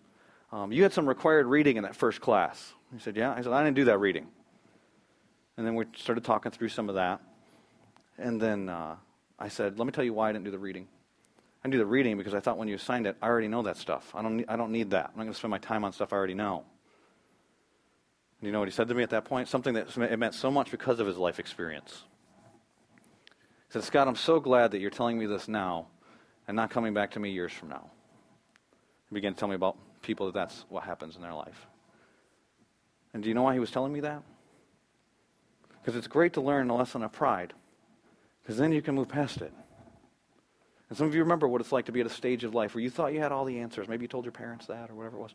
[0.52, 2.74] um, You had some required reading in that first class.
[2.94, 3.34] He said, Yeah.
[3.34, 4.28] I said, I didn't do that reading.
[5.58, 7.22] And then we started talking through some of that.
[8.18, 8.96] And then uh,
[9.38, 10.88] I said, Let me tell you why I didn't do the reading.
[11.64, 13.64] I didn't do the reading because I thought when you assigned it, I already know
[13.64, 14.12] that stuff.
[14.16, 15.12] I don't I don't need that.
[15.14, 16.64] I'm not going to spend my time on stuff I already know.
[18.40, 19.48] And you know what he said to me at that point?
[19.48, 22.04] Something that it meant so much because of his life experience.
[22.96, 25.88] He said, Scott, I'm so glad that you're telling me this now
[26.48, 27.90] and not coming back to me years from now.
[29.10, 31.68] He began to tell me about people that that's what happens in their life.
[33.14, 34.22] And do you know why he was telling me that?
[35.82, 37.54] Because it's great to learn a lesson of pride,
[38.42, 39.54] because then you can move past it.
[40.90, 42.76] And some of you remember what it's like to be at a stage of life
[42.76, 43.88] where you thought you had all the answers.
[43.88, 45.34] Maybe you told your parents that or whatever it was.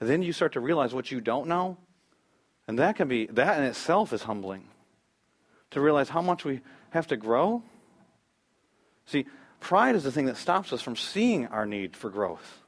[0.00, 1.76] And then you start to realize what you don't know.
[2.68, 4.68] And that can be, that in itself is humbling.
[5.70, 7.62] To realize how much we have to grow.
[9.06, 9.26] See,
[9.60, 12.62] pride is the thing that stops us from seeing our need for growth.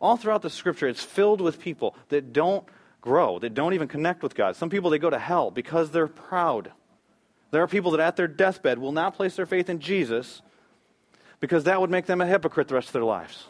[0.00, 2.66] All throughout the scripture, it's filled with people that don't
[3.00, 4.56] grow, that don't even connect with God.
[4.56, 6.72] Some people, they go to hell because they're proud.
[7.50, 10.42] There are people that at their deathbed will not place their faith in Jesus
[11.40, 13.44] because that would make them a hypocrite the rest of their lives.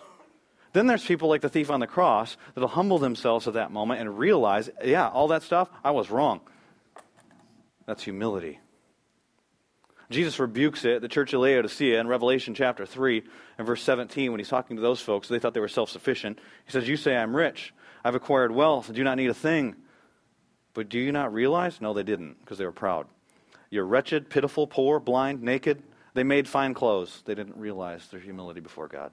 [0.73, 4.01] Then there's people like the thief on the cross that'll humble themselves at that moment
[4.01, 6.41] and realize, yeah, all that stuff, I was wrong.
[7.87, 8.61] That's humility.
[10.11, 13.23] Jesus rebukes it, the church of Laodicea, in Revelation chapter 3
[13.59, 16.39] and verse 17, when he's talking to those folks, they thought they were self sufficient.
[16.65, 19.77] He says, You say, I'm rich, I've acquired wealth, I do not need a thing.
[20.75, 21.81] But do you not realize?
[21.81, 23.07] No, they didn't, because they were proud.
[23.71, 25.83] You're wretched, pitiful, poor, blind, naked.
[26.15, 27.23] They made fine clothes.
[27.25, 29.13] They didn't realize their humility before God.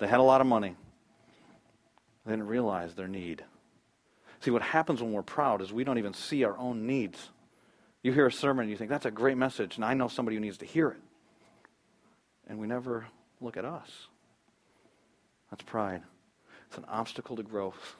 [0.00, 0.76] They had a lot of money.
[2.24, 3.44] They didn't realize their need.
[4.40, 7.30] See, what happens when we're proud is we don't even see our own needs.
[8.02, 10.36] You hear a sermon and you think, that's a great message, and I know somebody
[10.36, 11.00] who needs to hear it.
[12.48, 13.06] And we never
[13.40, 13.90] look at us.
[15.50, 16.02] That's pride.
[16.68, 17.96] It's an obstacle to growth.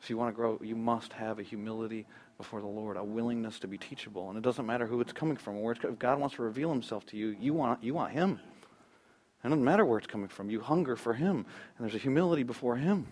[0.00, 2.06] If you want to grow, you must have a humility
[2.38, 4.28] before the Lord, a willingness to be teachable.
[4.28, 5.60] And it doesn't matter who it's coming from.
[5.60, 8.38] Where it's, if God wants to reveal himself to you, you want, you want him.
[9.42, 10.50] It doesn't matter where it's coming from.
[10.50, 11.36] You hunger for him.
[11.36, 13.06] And there's a humility before him.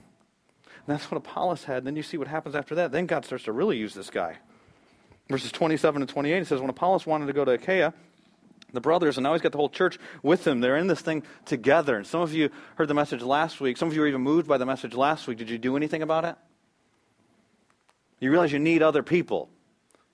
[0.64, 1.78] And that's what Apollos had.
[1.78, 2.92] And then you see what happens after that.
[2.92, 4.36] Then God starts to really use this guy.
[5.28, 7.94] Verses 27 and 28, it says, When Apollos wanted to go to Achaia,
[8.72, 10.60] the brothers, and now he's got the whole church with him.
[10.60, 11.96] They're in this thing together.
[11.96, 13.76] And some of you heard the message last week.
[13.76, 15.38] Some of you were even moved by the message last week.
[15.38, 16.36] Did you do anything about it?
[18.20, 19.48] You realize you need other people.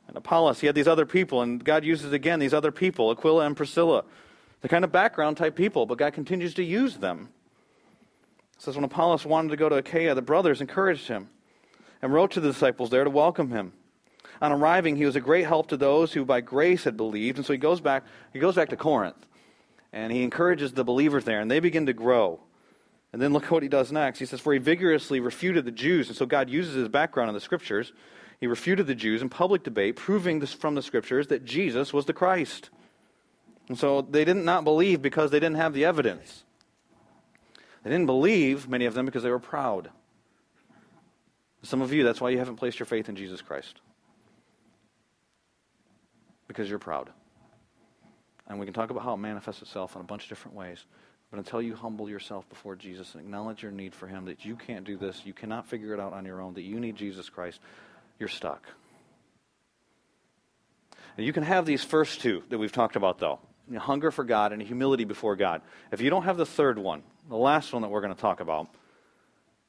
[0.07, 3.46] And Apollos, he had these other people, and God uses again these other people, Aquila
[3.46, 4.05] and Priscilla.
[4.61, 7.29] The kind of background type people, but God continues to use them.
[8.57, 11.31] It says when Apollos wanted to go to Achaia, the brothers encouraged him
[12.03, 13.73] and wrote to the disciples there to welcome him.
[14.40, 17.46] On arriving, he was a great help to those who by grace had believed, and
[17.46, 19.26] so he goes back, he goes back to Corinth.
[19.92, 22.40] And he encourages the believers there, and they begin to grow.
[23.12, 24.20] And then look what he does next.
[24.20, 26.09] He says, For he vigorously refuted the Jews.
[26.09, 27.92] And so God uses his background in the scriptures.
[28.38, 32.07] He refuted the Jews in public debate, proving this from the scriptures that Jesus was
[32.07, 32.70] the Christ.
[33.68, 36.44] And so they didn't not believe because they didn't have the evidence.
[37.83, 39.90] They didn't believe, many of them, because they were proud.
[41.62, 43.81] Some of you, that's why you haven't placed your faith in Jesus Christ.
[46.51, 47.11] Because you're proud.
[48.49, 50.85] And we can talk about how it manifests itself in a bunch of different ways.
[51.31, 54.57] But until you humble yourself before Jesus and acknowledge your need for Him, that you
[54.57, 57.29] can't do this, you cannot figure it out on your own, that you need Jesus
[57.29, 57.61] Christ,
[58.19, 58.65] you're stuck.
[61.17, 63.39] And you can have these first two that we've talked about, though
[63.79, 65.63] hunger for God and a humility before God.
[65.93, 68.41] If you don't have the third one, the last one that we're going to talk
[68.41, 68.67] about,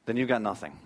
[0.06, 0.76] then you've got nothing.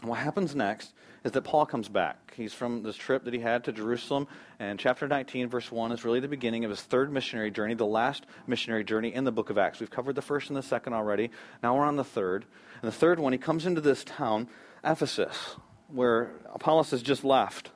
[0.00, 0.94] And what happens next
[1.26, 2.34] is that Paul comes back.
[2.36, 4.28] He's from this trip that he had to Jerusalem,
[4.60, 7.84] and chapter 19, verse 1 is really the beginning of his third missionary journey, the
[7.84, 9.80] last missionary journey in the book of Acts.
[9.80, 11.32] We've covered the first and the second already.
[11.64, 12.44] Now we're on the third.
[12.80, 14.46] And the third one, he comes into this town,
[14.84, 15.56] Ephesus,
[15.88, 17.72] where Apollos has just left.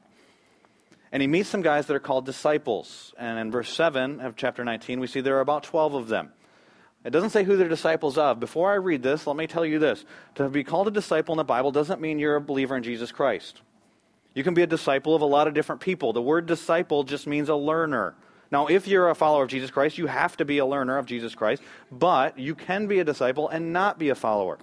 [1.10, 3.12] And he meets some guys that are called disciples.
[3.18, 6.30] And in verse 7 of chapter 19, we see there are about 12 of them.
[7.04, 8.40] It doesn't say who they're disciples of.
[8.40, 10.04] Before I read this, let me tell you this.
[10.34, 13.10] To be called a disciple in the Bible doesn't mean you're a believer in Jesus
[13.10, 13.62] Christ.
[14.34, 16.12] You can be a disciple of a lot of different people.
[16.12, 18.14] The word disciple just means a learner.
[18.52, 21.06] Now, if you're a follower of Jesus Christ, you have to be a learner of
[21.06, 24.58] Jesus Christ, but you can be a disciple and not be a follower.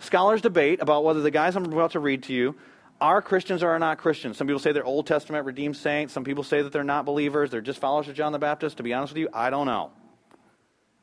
[0.00, 2.56] Scholars debate about whether the guys I'm about to read to you
[3.00, 4.36] are Christians or are not Christians.
[4.36, 6.12] Some people say they're Old Testament redeemed saints.
[6.12, 7.50] Some people say that they're not believers.
[7.50, 8.76] They're just followers of John the Baptist.
[8.76, 9.92] To be honest with you, I don't know.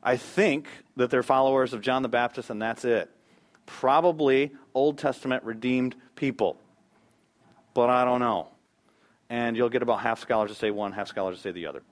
[0.02, 3.10] I think that they're followers of John the Baptist and that's it.
[3.66, 6.58] Probably Old Testament redeemed people.
[7.74, 8.48] But I don't know.
[9.30, 11.82] And you'll get about half scholars to say one, half scholars to say the other.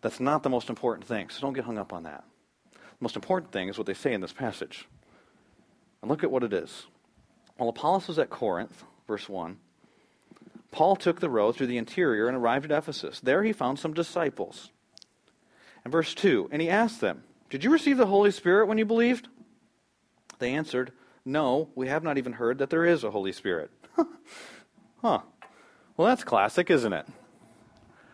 [0.00, 2.24] That's not the most important thing, so don't get hung up on that.
[2.72, 4.86] The most important thing is what they say in this passage.
[6.00, 6.86] And look at what it is.
[7.56, 9.58] While Apollos was at Corinth, verse 1,
[10.70, 13.20] Paul took the road through the interior and arrived at Ephesus.
[13.20, 14.70] There he found some disciples.
[15.84, 18.86] And verse 2, and he asked them, Did you receive the Holy Spirit when you
[18.86, 19.28] believed?
[20.38, 20.90] They answered,
[21.22, 23.70] No, we have not even heard that there is a Holy Spirit.
[25.02, 25.18] huh.
[25.94, 27.06] Well, that's classic, isn't it?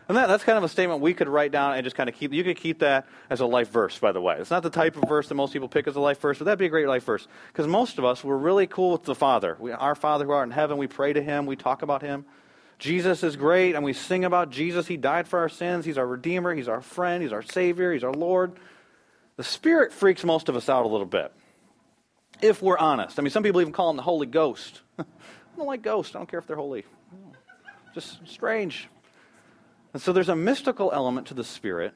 [0.09, 2.15] And that, that's kind of a statement we could write down and just kind of
[2.15, 2.33] keep.
[2.33, 4.35] You could keep that as a life verse, by the way.
[4.39, 6.43] It's not the type of verse that most people pick as a life verse, but
[6.43, 7.25] that'd be a great life verse.
[7.47, 9.55] Because most of us, we're really cool with the Father.
[9.57, 12.25] We, our Father who art in heaven, we pray to Him, we talk about Him.
[12.77, 14.87] Jesus is great, and we sing about Jesus.
[14.87, 15.85] He died for our sins.
[15.85, 16.53] He's our Redeemer.
[16.53, 17.23] He's our friend.
[17.23, 17.93] He's our Savior.
[17.93, 18.59] He's our Lord.
[19.39, 21.31] The Spirit freaks most of us out a little bit,
[22.41, 23.17] if we're honest.
[23.17, 24.81] I mean, some people even call Him the Holy Ghost.
[24.99, 25.05] I
[25.55, 26.13] don't like ghosts.
[26.13, 26.83] I don't care if they're holy.
[27.95, 28.89] Just strange.
[29.93, 31.93] And so there's a mystical element to the Spirit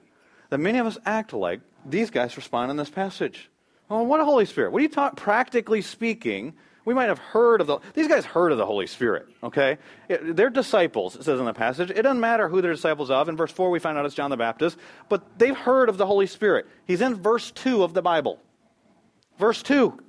[0.51, 3.49] that many of us act like these guys respond in this passage.
[3.89, 4.71] Oh, what a Holy Spirit.
[4.71, 5.17] What are you talking?
[5.17, 6.53] Practically speaking,
[6.86, 9.78] we might have heard of the, these guys heard of the Holy Spirit, okay?
[10.08, 11.91] They're disciples, it says in the passage.
[11.91, 13.30] It doesn't matter who they're disciples of.
[13.30, 14.78] In verse 4, we find out it's John the Baptist,
[15.10, 16.67] but they've heard of the Holy Spirit.
[16.86, 18.39] He's in verse 2 of the Bible.
[19.38, 20.00] Verse 2.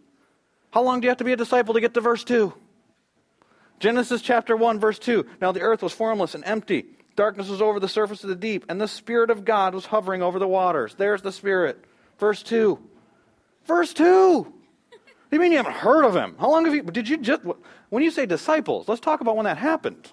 [0.70, 2.52] How long do you have to be a disciple to get to verse 2?
[3.80, 5.26] Genesis chapter 1, verse 2.
[5.40, 8.64] Now the earth was formless and empty Darkness was over the surface of the deep,
[8.68, 10.94] and the Spirit of God was hovering over the waters.
[10.96, 11.84] There's the Spirit.
[12.18, 12.78] Verse 2.
[13.66, 14.52] Verse 2.
[15.34, 16.36] Do you mean you haven't heard of him?
[16.38, 17.42] How long have you, did you just,
[17.88, 20.12] when you say disciples, let's talk about when that happened.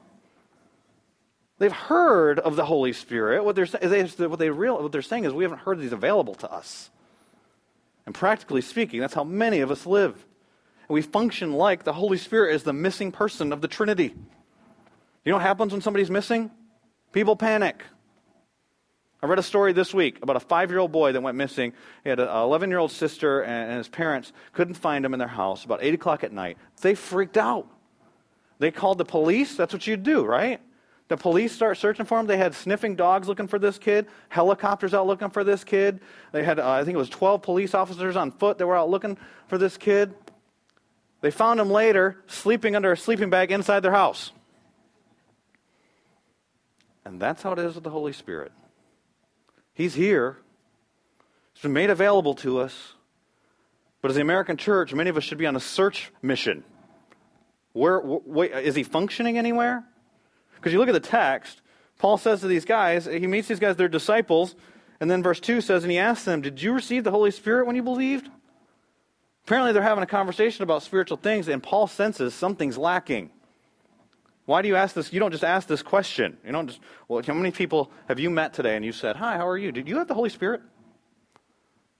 [1.59, 3.45] They've heard of the Holy Spirit.
[3.45, 6.33] What they're, they, what, they real, what they're saying is we haven't heard he's available
[6.33, 6.89] to us.
[8.07, 10.13] And practically speaking, that's how many of us live.
[10.15, 14.15] And we function like the Holy Spirit is the missing person of the Trinity.
[15.23, 16.49] You know what happens when somebody's missing?
[17.11, 17.83] People panic.
[19.23, 21.73] I read a story this week about a five year old boy that went missing.
[22.03, 25.27] He had an 11 year old sister, and his parents couldn't find him in their
[25.27, 26.57] house about 8 o'clock at night.
[26.81, 27.67] They freaked out.
[28.57, 29.55] They called the police.
[29.55, 30.59] That's what you do, right?
[31.07, 32.25] The police start searching for him.
[32.25, 35.99] They had sniffing dogs looking for this kid, helicopters out looking for this kid.
[36.31, 38.89] They had, uh, I think it was 12 police officers on foot that were out
[38.89, 40.13] looking for this kid.
[41.19, 44.31] They found him later sleeping under a sleeping bag inside their house.
[47.05, 48.51] And that's how it is with the Holy Spirit.
[49.73, 50.37] He's here,
[51.53, 52.93] He's been made available to us.
[54.01, 56.63] But as the American church, many of us should be on a search mission.
[57.73, 58.01] Where,
[58.59, 59.83] is he functioning anywhere?
[60.55, 61.61] Because you look at the text,
[61.99, 64.55] Paul says to these guys, he meets these guys, they're disciples,
[64.99, 67.67] and then verse 2 says, and he asks them, Did you receive the Holy Spirit
[67.67, 68.27] when you believed?
[69.45, 73.29] Apparently, they're having a conversation about spiritual things, and Paul senses something's lacking.
[74.51, 75.13] Why do you ask this?
[75.13, 76.35] You don't just ask this question.
[76.45, 79.37] You don't just, well, how many people have you met today and you said, Hi,
[79.37, 79.71] how are you?
[79.71, 80.61] Did you have the Holy Spirit?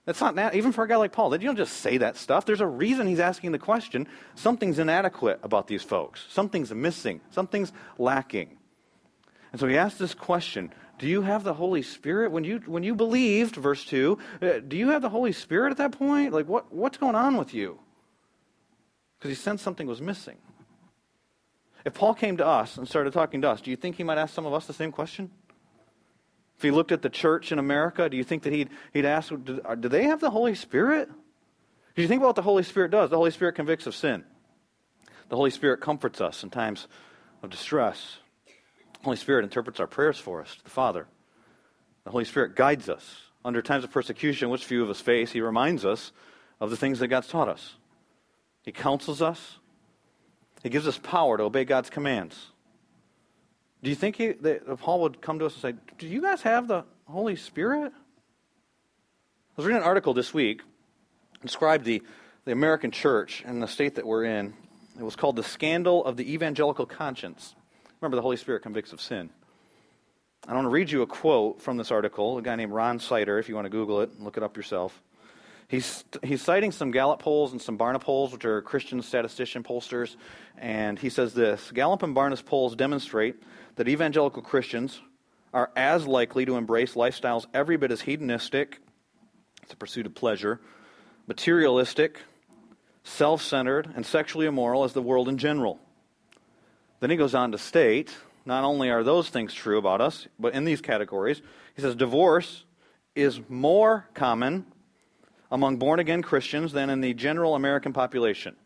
[0.04, 1.32] That's not, that, even for a guy like Paul.
[1.32, 2.44] You don't just say that stuff.
[2.44, 4.06] There's a reason he's asking the question.
[4.34, 6.26] Something's inadequate about these folks.
[6.28, 7.22] Something's missing.
[7.30, 8.58] Something's lacking.
[9.52, 12.32] And so he asks this question Do you have the Holy Spirit?
[12.32, 15.78] When you, when you believed, verse 2, uh, do you have the Holy Spirit at
[15.78, 16.34] that point?
[16.34, 17.78] Like, what, what's going on with you?
[19.18, 20.36] Because he sensed something was missing.
[21.84, 24.18] If Paul came to us and started talking to us, do you think he might
[24.18, 25.30] ask some of us the same question?
[26.56, 29.30] If he looked at the church in America, do you think that he'd, he'd ask,
[29.30, 31.08] do, they have the Holy Spirit?
[31.94, 33.10] Do you think about what the Holy Spirit does?
[33.10, 34.24] The Holy Spirit convicts of sin.
[35.28, 36.86] The Holy Spirit comforts us in times
[37.42, 38.18] of distress.
[38.46, 41.06] The Holy Spirit interprets our prayers for us to the Father.
[42.04, 43.16] The Holy Spirit guides us.
[43.44, 46.12] Under times of persecution, which few of us face, He reminds us
[46.60, 47.74] of the things that God's taught us.
[48.62, 49.58] He counsels us.
[50.62, 52.50] He gives us power to obey God's commands.
[53.82, 56.42] Do you think he, that Paul would come to us and say, Do you guys
[56.42, 57.92] have the Holy Spirit?
[57.92, 60.62] I was reading an article this week
[61.42, 62.02] described the,
[62.44, 64.54] the American church and the state that we're in.
[64.98, 67.54] It was called The Scandal of the Evangelical Conscience.
[68.00, 69.30] Remember, the Holy Spirit convicts of sin.
[70.46, 73.38] I want to read you a quote from this article, a guy named Ron Sider,
[73.38, 75.00] if you want to Google it, and look it up yourself.
[75.72, 80.16] He's, he's citing some Gallup polls and some Barna polls, which are Christian statistician pollsters,
[80.58, 83.42] and he says this Gallup and Barna's polls demonstrate
[83.76, 85.00] that evangelical Christians
[85.54, 88.80] are as likely to embrace lifestyles every bit as hedonistic,
[89.70, 90.60] a pursuit of pleasure,
[91.26, 92.20] materialistic,
[93.02, 95.80] self centered, and sexually immoral as the world in general.
[97.00, 100.52] Then he goes on to state not only are those things true about us, but
[100.52, 101.40] in these categories,
[101.74, 102.66] he says divorce
[103.14, 104.66] is more common
[105.52, 108.56] among born again Christians than in the general American population.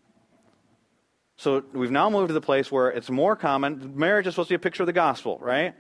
[1.37, 3.99] So we've now moved to the place where it's more common.
[3.99, 5.75] Marriage is supposed to be a picture of the gospel, right?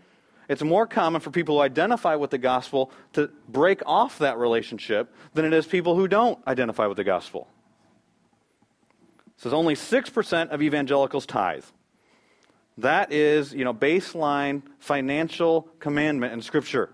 [0.48, 5.14] It's more common for people who identify with the gospel to break off that relationship
[5.32, 7.48] than it is people who don't identify with the gospel.
[9.28, 11.64] It says only 6% of evangelicals tithe.
[12.78, 16.90] That is, you know, baseline financial commandment in Scripture,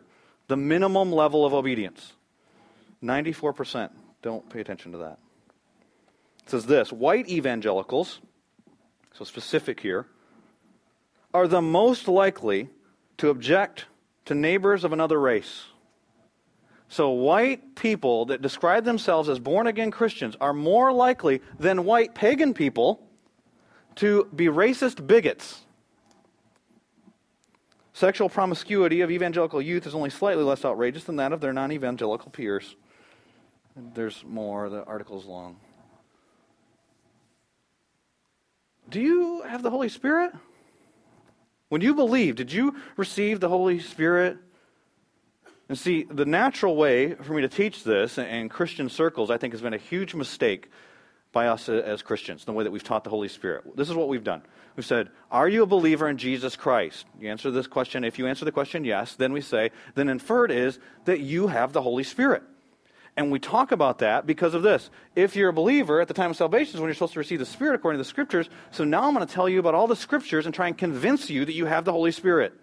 [0.48, 2.12] the minimum level of obedience.
[3.02, 3.90] 94%.
[4.22, 5.18] Don't pay attention to that.
[6.44, 8.20] It says this white evangelicals,
[9.12, 10.06] so specific here,
[11.34, 12.68] are the most likely
[13.18, 13.86] to object
[14.26, 15.64] to neighbors of another race.
[16.88, 22.14] So, white people that describe themselves as born again Christians are more likely than white
[22.14, 23.02] pagan people
[23.96, 25.62] to be racist bigots.
[27.94, 31.72] Sexual promiscuity of evangelical youth is only slightly less outrageous than that of their non
[31.72, 32.76] evangelical peers.
[33.76, 34.68] There's more.
[34.68, 35.56] The article's long.
[38.88, 40.32] Do you have the Holy Spirit?
[41.68, 44.36] When you believe, did you receive the Holy Spirit?
[45.68, 49.54] And see, the natural way for me to teach this in Christian circles, I think,
[49.54, 50.70] has been a huge mistake
[51.32, 53.74] by us as Christians, the way that we've taught the Holy Spirit.
[53.74, 54.42] This is what we've done.
[54.76, 57.06] We've said, Are you a believer in Jesus Christ?
[57.18, 58.04] You answer this question.
[58.04, 61.72] If you answer the question yes, then we say, Then inferred is that you have
[61.72, 62.42] the Holy Spirit.
[63.16, 64.88] And we talk about that because of this.
[65.14, 67.40] If you're a believer at the time of salvation is when you're supposed to receive
[67.40, 68.48] the Spirit according to the Scriptures.
[68.70, 71.28] So now I'm going to tell you about all the Scriptures and try and convince
[71.28, 72.54] you that you have the Holy Spirit.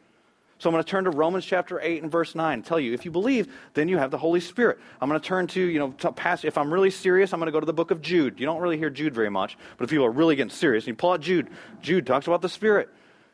[0.58, 2.94] So I'm going to turn to Romans chapter 8 and verse 9 and tell you
[2.94, 4.80] if you believe, then you have the Holy Spirit.
[5.00, 7.48] I'm going to turn to, you know, to past, if I'm really serious, I'm going
[7.48, 8.40] to go to the book of Jude.
[8.40, 10.96] You don't really hear Jude very much, but if people are really getting serious, you
[10.96, 11.48] pull out Jude.
[11.82, 12.90] Jude talks about the Spirit.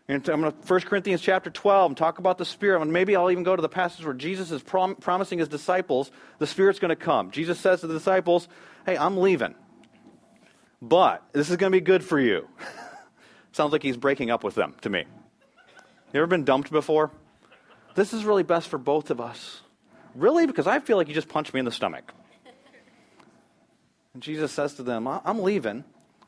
[0.08, 2.82] And I'm going to 1 Corinthians chapter 12 and talk about the Spirit.
[2.82, 6.12] And maybe I'll even go to the passage where Jesus is prom- promising his disciples
[6.38, 7.32] the Spirit's going to come.
[7.32, 8.48] Jesus says to the disciples,
[8.86, 9.56] Hey, I'm leaving.
[10.80, 12.48] But this is going to be good for you.
[13.52, 15.06] Sounds like he's breaking up with them to me.
[16.14, 17.12] You ever been dumped before?
[17.96, 19.62] This is really best for both of us.
[20.14, 20.46] Really?
[20.46, 22.14] Because I feel like you just punched me in the stomach.
[24.14, 25.84] And Jesus says to them, I'm leaving,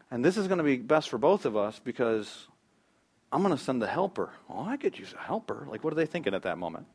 [0.10, 2.48] and this is going to be best for both of us because
[3.32, 4.32] I'm going to send the helper.
[4.50, 5.68] Oh, I could use a helper.
[5.70, 6.88] Like, what are they thinking at that moment?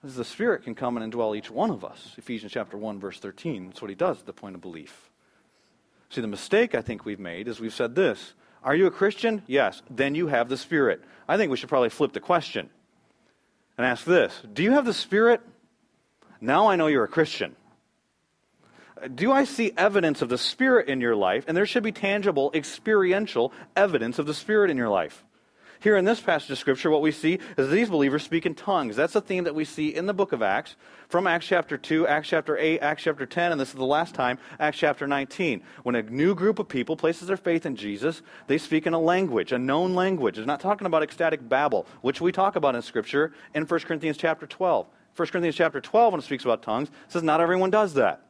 [0.00, 2.14] Because the Spirit can come and indwell each one of us.
[2.18, 3.68] Ephesians chapter 1, verse 13.
[3.68, 5.10] That's what he does at the point of belief.
[6.10, 9.42] See, the mistake I think we've made is we've said this Are you a Christian?
[9.46, 9.82] Yes.
[9.90, 11.02] Then you have the Spirit.
[11.26, 12.70] I think we should probably flip the question
[13.76, 15.40] and ask this Do you have the Spirit?
[16.40, 17.56] Now I know you're a Christian.
[19.14, 21.44] Do I see evidence of the Spirit in your life?
[21.46, 25.24] And there should be tangible, experiential evidence of the Spirit in your life.
[25.80, 28.96] Here in this passage of Scripture, what we see is these believers speak in tongues.
[28.96, 30.74] That's a theme that we see in the book of Acts,
[31.08, 34.12] from Acts chapter 2, Acts chapter 8, Acts chapter 10, and this is the last
[34.12, 35.62] time, Acts chapter 19.
[35.84, 38.98] When a new group of people places their faith in Jesus, they speak in a
[38.98, 40.36] language, a known language.
[40.36, 44.16] It's not talking about ecstatic babble, which we talk about in Scripture in 1 Corinthians
[44.16, 44.86] chapter 12.
[45.14, 48.27] 1 Corinthians chapter 12, when it speaks about tongues, says not everyone does that.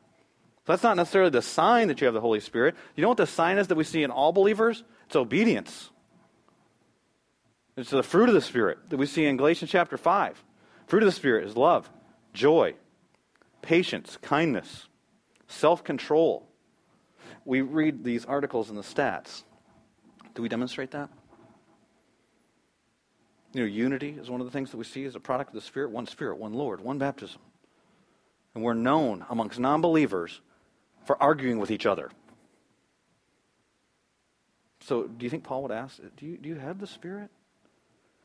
[0.68, 2.76] So that's not necessarily the sign that you have the Holy Spirit.
[2.94, 4.84] You know what the sign is that we see in all believers?
[5.06, 5.88] It's obedience.
[7.78, 10.44] It's the fruit of the Spirit that we see in Galatians chapter 5.
[10.86, 11.88] Fruit of the Spirit is love,
[12.34, 12.74] joy,
[13.62, 14.88] patience, kindness,
[15.46, 16.46] self control.
[17.46, 19.44] We read these articles in the stats.
[20.34, 21.08] Do we demonstrate that?
[23.54, 25.54] You know, unity is one of the things that we see as a product of
[25.54, 27.40] the Spirit one Spirit, one Lord, one baptism.
[28.54, 30.42] And we're known amongst non believers
[31.08, 32.10] for arguing with each other.
[34.80, 37.30] So, do you think Paul would ask, do you, do you have the Spirit?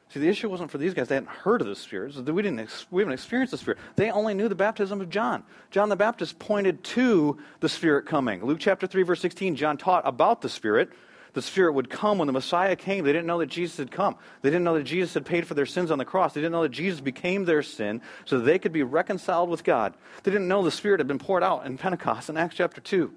[0.10, 1.08] See, the issue wasn't for these guys.
[1.08, 2.14] They hadn't heard of the Spirit.
[2.30, 3.80] We, didn't, we haven't experienced the Spirit.
[3.96, 5.46] They only knew the baptism of John.
[5.72, 8.44] John the Baptist pointed to the Spirit coming.
[8.44, 10.90] Luke chapter 3, verse 16, John taught about the Spirit.
[11.34, 13.04] The Spirit would come when the Messiah came.
[13.04, 14.16] They didn't know that Jesus had come.
[14.42, 16.34] They didn't know that Jesus had paid for their sins on the cross.
[16.34, 19.96] They didn't know that Jesus became their sin so they could be reconciled with God.
[20.24, 23.12] They didn't know the Spirit had been poured out in Pentecost in Acts chapter 2.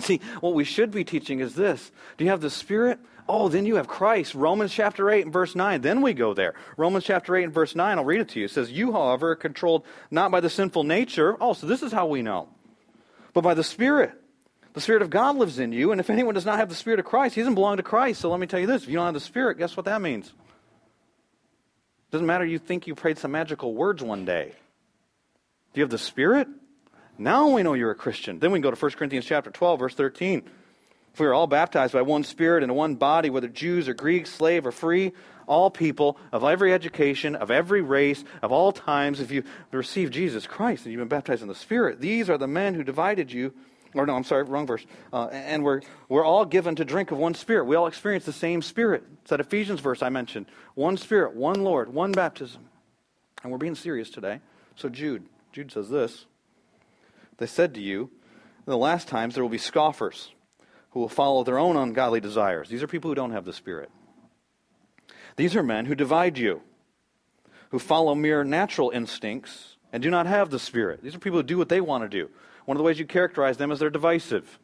[0.00, 2.98] See, what we should be teaching is this Do you have the Spirit?
[3.30, 4.34] Oh, then you have Christ.
[4.34, 5.82] Romans chapter 8 and verse 9.
[5.82, 6.54] Then we go there.
[6.78, 8.46] Romans chapter 8 and verse 9, I'll read it to you.
[8.46, 11.36] It says, You, however, are controlled not by the sinful nature.
[11.38, 12.48] Oh, so this is how we know.
[13.34, 14.12] But by the Spirit.
[14.78, 17.00] The Spirit of God lives in you, and if anyone does not have the Spirit
[17.00, 18.20] of Christ, he doesn't belong to Christ.
[18.20, 20.00] So let me tell you this if you don't have the Spirit, guess what that
[20.00, 20.28] means?
[20.28, 20.32] It
[22.12, 24.52] Doesn't matter you think you prayed some magical words one day.
[25.72, 26.46] Do you have the Spirit?
[27.18, 28.38] Now we know you're a Christian.
[28.38, 30.48] Then we can go to 1 Corinthians chapter 12, verse 13.
[31.12, 34.30] If we are all baptized by one Spirit in one body, whether Jews or Greeks,
[34.30, 35.10] slave or free,
[35.48, 40.46] all people of every education, of every race, of all times, if you receive Jesus
[40.46, 43.52] Christ and you've been baptized in the Spirit, these are the men who divided you.
[43.94, 44.84] Or no, I'm sorry, wrong verse.
[45.12, 47.64] Uh, and we're, we're all given to drink of one Spirit.
[47.64, 49.04] We all experience the same Spirit.
[49.22, 50.46] It's that Ephesians verse I mentioned.
[50.74, 52.62] One Spirit, one Lord, one baptism.
[53.42, 54.40] And we're being serious today.
[54.76, 56.26] So Jude, Jude says this.
[57.38, 58.10] They said to you,
[58.66, 60.32] in the last times there will be scoffers
[60.90, 62.68] who will follow their own ungodly desires.
[62.68, 63.90] These are people who don't have the Spirit.
[65.36, 66.62] These are men who divide you,
[67.70, 71.02] who follow mere natural instincts and do not have the Spirit.
[71.02, 72.28] These are people who do what they want to do.
[72.68, 74.58] One of the ways you characterize them is they're divisive.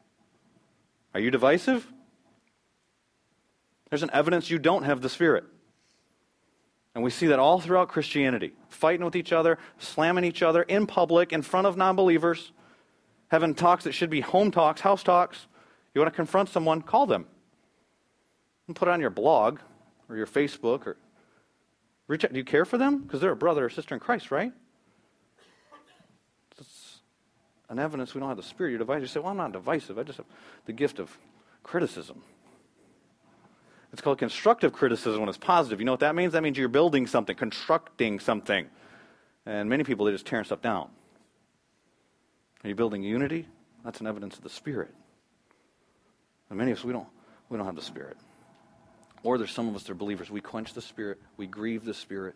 [1.14, 1.90] Are you divisive?
[3.88, 5.44] There's an evidence you don't have the Spirit.
[6.94, 10.86] And we see that all throughout Christianity fighting with each other, slamming each other in
[10.86, 12.52] public, in front of non believers,
[13.28, 15.46] having talks that should be home talks, house talks.
[15.94, 17.24] You want to confront someone, call them.
[18.66, 19.60] And put it on your blog
[20.10, 20.98] or your Facebook or
[22.06, 22.34] reach out.
[22.34, 22.98] Do you care for them?
[22.98, 24.52] Because they're a brother or sister in Christ, right?
[26.58, 26.94] It's
[27.68, 28.70] an evidence we don't have the spirit.
[28.70, 29.02] You're divisive.
[29.02, 29.98] You say, well, I'm not divisive.
[29.98, 30.26] I just have
[30.66, 31.16] the gift of
[31.62, 32.22] criticism.
[33.92, 35.78] It's called constructive criticism when it's positive.
[35.78, 36.32] You know what that means?
[36.32, 38.66] That means you're building something, constructing something.
[39.46, 40.88] And many people, they're just tearing stuff down.
[42.64, 43.46] Are you building unity?
[43.84, 44.92] That's an evidence of the Spirit.
[46.48, 47.06] And many of us, we don't,
[47.48, 48.16] we don't have the Spirit.
[49.22, 50.30] Or there's some of us that are believers.
[50.30, 51.20] We quench the Spirit.
[51.36, 52.34] We grieve the Spirit.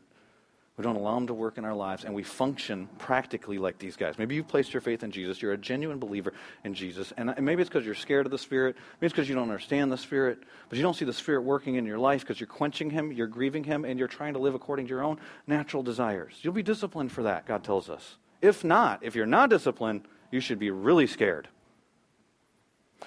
[0.79, 3.97] We don't allow Him to work in our lives, and we function practically like these
[3.97, 4.17] guys.
[4.17, 5.43] Maybe you've placed your faith in Jesus.
[5.43, 7.13] You're a genuine believer in Jesus.
[7.17, 8.77] And maybe it's because you're scared of the Spirit.
[9.01, 10.39] Maybe it's because you don't understand the Spirit.
[10.69, 13.27] But you don't see the Spirit working in your life because you're quenching Him, you're
[13.27, 15.19] grieving Him, and you're trying to live according to your own
[15.49, 16.35] natural desires.
[16.43, 18.17] You'll be disciplined for that, God tells us.
[18.41, 21.49] If not, if you're not disciplined, you should be really scared.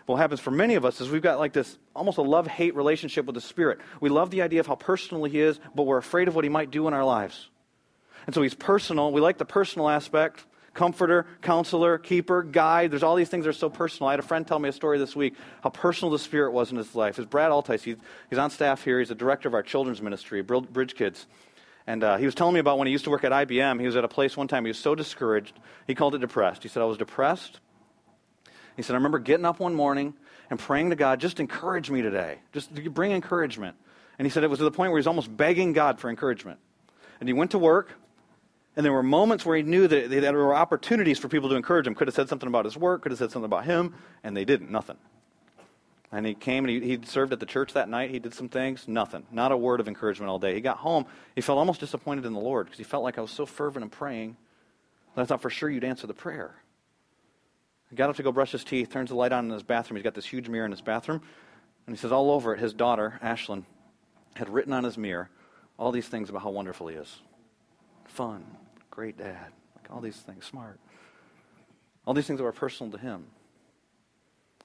[0.08, 2.76] What happens for many of us is we've got like this almost a love hate
[2.76, 3.80] relationship with the Spirit.
[4.02, 6.50] We love the idea of how personal He is, but we're afraid of what He
[6.50, 7.48] might do in our lives.
[8.26, 9.12] And so he's personal.
[9.12, 12.92] We like the personal aspect comforter, counselor, keeper, guide.
[12.92, 14.08] There's all these things that are so personal.
[14.08, 16.72] I had a friend tell me a story this week how personal the Spirit was
[16.72, 17.20] in his life.
[17.20, 17.82] It's Brad Altice.
[17.82, 17.98] He's,
[18.30, 19.00] he's on staff here.
[19.00, 21.28] He's the director of our children's ministry, Bridge Kids.
[21.88, 23.80] And uh, he was telling me about when he used to work at IBM.
[23.80, 25.60] He was at a place one time, he was so discouraged.
[25.88, 26.64] He called it depressed.
[26.64, 27.60] He said, I was depressed.
[28.78, 30.14] He said, I remember getting up one morning
[30.50, 32.40] and praying to God, just encourage me today.
[32.54, 33.76] Just bring encouragement.
[34.18, 36.10] And he said it was to the point where he was almost begging God for
[36.10, 36.60] encouragement.
[37.20, 37.94] And he went to work,
[38.76, 41.86] and there were moments where he knew that there were opportunities for people to encourage
[41.86, 41.96] him.
[41.96, 44.46] Could have said something about his work, could have said something about him, and they
[44.46, 44.72] didn't.
[44.72, 44.98] Nothing.
[46.14, 48.12] And he came and he, served at the church that night.
[48.12, 48.88] He did some things.
[48.88, 49.24] Nothing.
[49.32, 50.54] Not a word of encouragement all day.
[50.54, 51.06] He got home.
[51.36, 53.84] He felt almost disappointed in the Lord because he felt like I was so fervent
[53.84, 54.36] in praying
[55.16, 56.56] that I thought for sure you'd answer the prayer.
[57.90, 59.98] He got up to go brush his teeth, turns the light on in his bathroom.
[59.98, 61.22] He's got this huge mirror in his bathroom.
[61.88, 63.66] And he says all over it, his daughter, Ashlyn,
[64.36, 65.30] had written on his mirror
[65.78, 67.22] all these things about how wonderful he is
[68.12, 68.46] fun,
[68.92, 70.80] great dad, like all these things, smart.
[72.06, 73.26] All these things that were personal to him.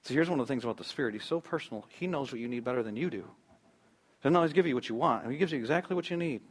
[0.03, 1.15] So here's one of the things about the Spirit.
[1.15, 3.25] He's so personal, he knows what you need better than you do.
[4.21, 6.17] He doesn't always give you what you want, and he gives you exactly what you
[6.17, 6.43] need.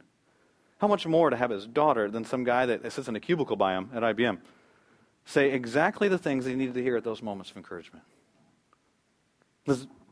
[0.78, 3.56] How much more to have his daughter than some guy that sits in a cubicle
[3.56, 4.38] by him at IBM
[5.24, 8.04] say exactly the things that he needed to hear at those moments of encouragement?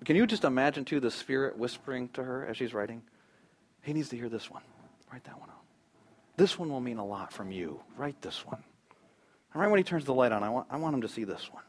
[0.05, 3.03] Can you just imagine, too, the Spirit whispering to her as she's writing?
[3.83, 4.63] He needs to hear this one.
[5.13, 5.64] Write that one out.
[6.37, 7.81] This one will mean a lot from you.
[7.97, 8.63] Write this one.
[9.53, 11.25] And right when he turns the light on, I want, I want him to see
[11.25, 11.63] this one.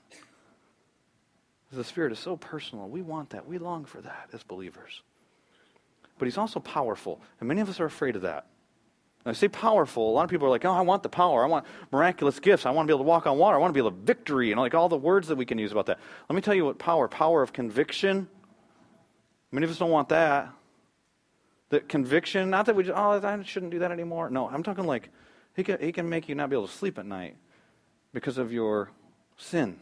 [1.71, 2.87] The Spirit is so personal.
[2.87, 3.47] We want that.
[3.47, 5.01] We long for that as believers.
[6.17, 7.21] But he's also powerful.
[7.39, 8.47] And many of us are afraid of that.
[9.27, 10.11] I say powerful.
[10.11, 11.43] A lot of people are like, oh, I want the power.
[11.43, 12.65] I want miraculous gifts.
[12.65, 13.57] I want to be able to walk on water.
[13.57, 14.51] I want to be able to victory.
[14.51, 15.99] And like all the words that we can use about that.
[16.29, 18.27] Let me tell you what power power of conviction.
[19.51, 20.49] Many of us don't want that.
[21.69, 24.29] The conviction, not that we just, oh, I shouldn't do that anymore.
[24.29, 25.09] No, I'm talking like
[25.55, 27.37] he can, he can make you not be able to sleep at night
[28.13, 28.91] because of your
[29.37, 29.79] sin.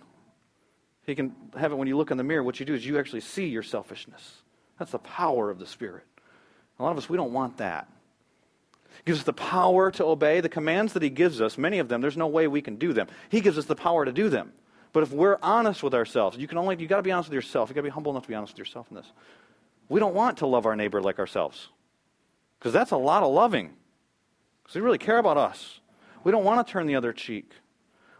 [1.06, 2.44] He can have it when you look in the mirror.
[2.44, 4.42] What you do is you actually see your selfishness.
[4.80, 6.06] That's the power of the Spirit.
[6.80, 7.88] A lot of us, we don't want that.
[8.98, 11.58] He gives us the power to obey the commands that He gives us.
[11.58, 13.08] Many of them, there's no way we can do them.
[13.30, 14.54] He gives us the power to do them.
[14.94, 17.36] But if we're honest with ourselves, you can only you got to be honest with
[17.36, 17.70] yourself.
[17.70, 19.12] You got to be humble enough to be honest with yourself in this.
[19.90, 21.70] We don't want to love our neighbor like ourselves.
[22.60, 23.74] Because that's a lot of loving.
[24.64, 25.80] Because we really care about us.
[26.24, 27.52] We don't want to turn the other cheek.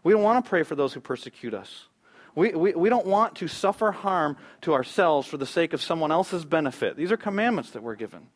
[0.02, 1.86] We don't want to pray for those who persecute us.
[2.34, 6.12] We, we, we don't want to suffer harm to ourselves for the sake of someone
[6.12, 6.96] else's benefit.
[6.96, 8.26] These are commandments that we're given.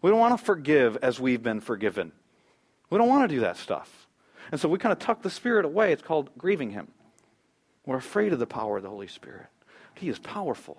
[0.00, 2.12] We don't want to forgive as we've been forgiven.
[2.90, 4.08] We don't want to do that stuff.
[4.50, 5.92] And so we kind of tuck the Spirit away.
[5.92, 6.88] It's called grieving Him.
[7.86, 9.46] We're afraid of the power of the Holy Spirit.
[9.94, 10.78] He is powerful.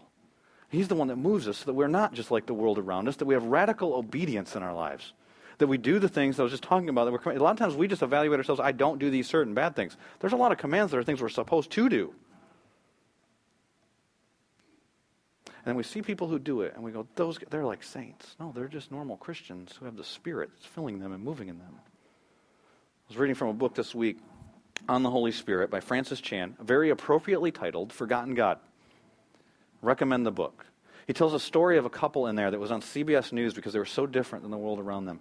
[0.74, 3.08] He's the one that moves us so that we're not just like the world around
[3.08, 5.14] us, that we have radical obedience in our lives.
[5.60, 7.06] That we do the things I was just talking about.
[7.06, 9.54] That we're, a lot of times we just evaluate ourselves, I don't do these certain
[9.54, 9.96] bad things.
[10.20, 12.16] There's a lot of commands that are things we're supposed to do.
[15.46, 18.36] And then we see people who do it, and we go, those they're like saints.
[18.40, 21.60] No, they're just normal Christians who have the Spirit that's filling them and moving in
[21.60, 21.76] them.
[21.76, 24.18] I was reading from a book this week
[24.90, 28.58] on the Holy Spirit by Francis Chan, very appropriately titled Forgotten God
[29.84, 30.66] recommend the book.
[31.06, 33.74] He tells a story of a couple in there that was on CBS News because
[33.74, 35.20] they were so different than the world around them.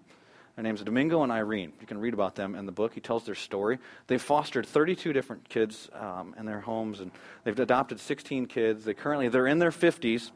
[0.56, 1.72] Their names are Domingo and Irene.
[1.80, 2.92] You can read about them in the book.
[2.92, 3.78] He tells their story.
[4.06, 7.10] They've fostered 32 different kids um, in their homes, and
[7.44, 8.84] they've adopted 16 kids.
[8.84, 10.30] They currently they're in their 50s,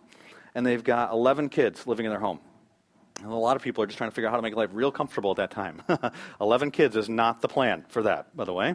[0.55, 2.41] and they've got 11 kids living in their home.
[3.23, 4.71] And a lot of people are just trying to figure out how to make life
[4.73, 5.83] real comfortable at that time.
[6.41, 8.75] 11 kids is not the plan for that, by the way.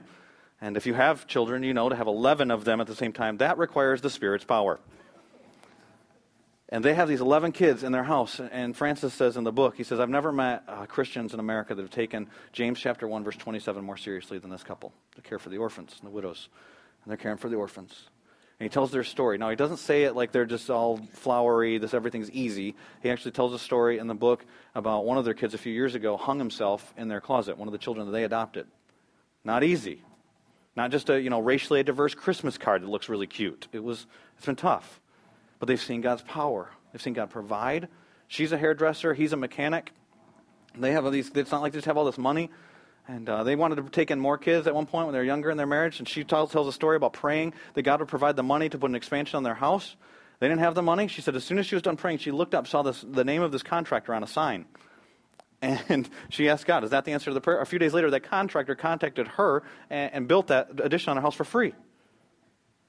[0.62, 3.14] And if you have children, you know to have 11 of them at the same
[3.14, 4.80] time, that requires the Spirit's power.
[6.74, 8.40] And they have these 11 kids in their house.
[8.40, 11.76] And Francis says in the book, he says, I've never met uh, Christians in America
[11.76, 14.94] that have taken James chapter 1, verse 27 more seriously than this couple.
[15.18, 16.48] They care for the orphans and the widows.
[17.04, 17.94] And they're caring for the orphans.
[18.58, 19.38] And he tells their story.
[19.38, 22.76] Now, he doesn't say it like they're just all flowery, this everything's easy.
[23.04, 25.74] He actually tells a story in the book about one of their kids a few
[25.74, 28.68] years ago hung himself in their closet, one of the children that they adopted.
[29.44, 30.04] Not easy.
[30.78, 33.68] Not just a, you know, racially diverse Christmas card that looks really cute.
[33.74, 34.06] It was,
[34.38, 35.01] it's been tough
[35.62, 36.72] but they've seen God's power.
[36.92, 37.88] They've seen God provide.
[38.28, 39.92] She's a hairdresser, he's a mechanic.
[40.76, 42.50] They have all these, it's not like they just have all this money.
[43.08, 45.26] And uh, they wanted to take in more kids at one point when they were
[45.26, 46.00] younger in their marriage.
[46.00, 48.78] And she tells, tells a story about praying that God would provide the money to
[48.80, 49.96] put an expansion on their house.
[50.40, 51.08] They didn't have the money.
[51.08, 53.24] She said as soon as she was done praying, she looked up, saw this, the
[53.24, 54.66] name of this contractor on a sign.
[55.62, 57.62] And she asked God, is that the answer to the prayer?
[57.62, 61.22] A few days later, that contractor contacted her and, and built that addition on her
[61.22, 61.76] house for free.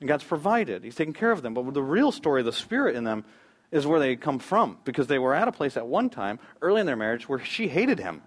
[0.03, 0.83] And God's provided.
[0.83, 1.55] He's taken care of them.
[1.55, 3.25] But the real story, the spirit in them,
[3.71, 4.79] is where they come from.
[4.85, 7.69] Because they were at a place at one time, early in their marriage, where she
[7.69, 8.21] hated him.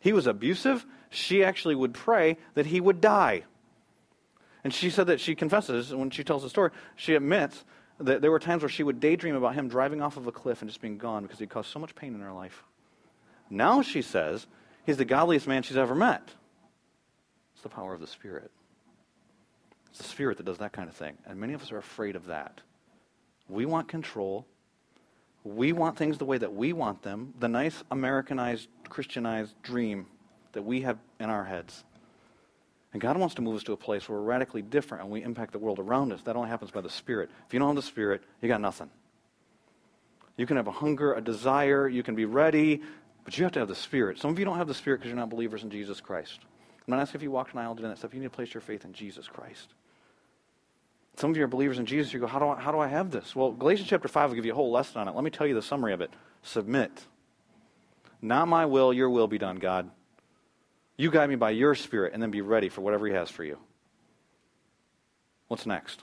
[0.00, 0.84] He was abusive.
[1.08, 3.44] She actually would pray that he would die.
[4.64, 7.64] And she said that she confesses, when she tells the story, she admits
[7.98, 10.60] that there were times where she would daydream about him driving off of a cliff
[10.60, 12.64] and just being gone because he caused so much pain in her life.
[13.48, 14.46] Now she says
[14.84, 16.28] he's the godliest man she's ever met.
[17.54, 18.50] It's the power of the Spirit.
[19.94, 21.16] It's the Spirit that does that kind of thing.
[21.24, 22.60] And many of us are afraid of that.
[23.48, 24.44] We want control.
[25.44, 30.06] We want things the way that we want them, the nice Americanized, Christianized dream
[30.52, 31.84] that we have in our heads.
[32.92, 35.22] And God wants to move us to a place where we're radically different and we
[35.22, 36.22] impact the world around us.
[36.22, 37.30] That only happens by the Spirit.
[37.46, 38.90] If you don't have the Spirit, you got nothing.
[40.36, 42.82] You can have a hunger, a desire, you can be ready,
[43.24, 44.18] but you have to have the Spirit.
[44.18, 46.40] Some of you don't have the Spirit because you're not believers in Jesus Christ.
[46.86, 48.12] I'm not asking if you walked an aisle doing that stuff.
[48.12, 49.72] You need to place your faith in Jesus Christ.
[51.16, 52.12] Some of you are believers in Jesus.
[52.12, 53.36] You go, how do, I, how do I have this?
[53.36, 55.14] Well, Galatians chapter 5 will give you a whole lesson on it.
[55.14, 56.10] Let me tell you the summary of it.
[56.42, 56.90] Submit.
[58.20, 59.90] Not my will, your will be done, God.
[60.96, 63.44] You guide me by your Spirit and then be ready for whatever He has for
[63.44, 63.58] you.
[65.48, 66.02] What's next?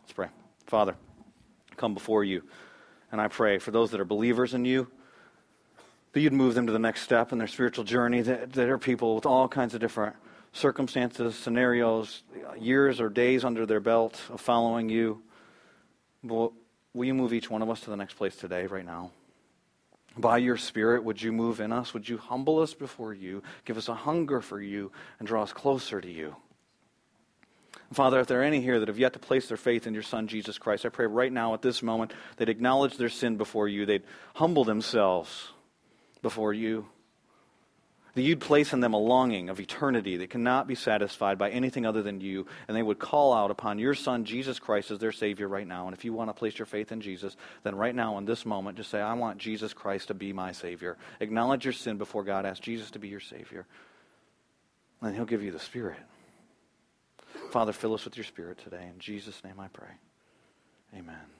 [0.00, 0.28] Let's pray.
[0.66, 0.94] Father,
[1.72, 2.42] I come before you
[3.10, 4.88] and I pray for those that are believers in you
[6.12, 8.22] that you'd move them to the next step in their spiritual journey.
[8.22, 10.16] That, that are people with all kinds of different
[10.52, 12.22] circumstances, scenarios,
[12.58, 15.22] years or days under their belt of following you.
[16.22, 16.52] Will,
[16.94, 19.10] you move each one of us to the next place today, right now?
[20.16, 21.94] By your Spirit, would you move in us?
[21.94, 25.52] Would you humble us before you, give us a hunger for you, and draw us
[25.52, 26.34] closer to you?
[27.92, 30.02] Father, if there are any here that have yet to place their faith in your
[30.02, 33.68] Son, Jesus Christ, I pray right now at this moment they'd acknowledge their sin before
[33.68, 34.02] you, they'd
[34.34, 35.52] humble themselves
[36.20, 36.86] before you
[38.18, 41.86] that you'd place in them a longing of eternity that cannot be satisfied by anything
[41.86, 45.12] other than you, and they would call out upon your Son, Jesus Christ, as their
[45.12, 45.86] Savior right now.
[45.86, 48.44] And if you want to place your faith in Jesus, then right now, in this
[48.44, 50.98] moment, just say, I want Jesus Christ to be my Savior.
[51.20, 52.44] Acknowledge your sin before God.
[52.44, 53.66] Ask Jesus to be your Savior.
[55.00, 55.98] And He'll give you the Spirit.
[57.52, 58.82] Father, fill us with your Spirit today.
[58.92, 59.94] In Jesus' name I pray.
[60.92, 61.37] Amen.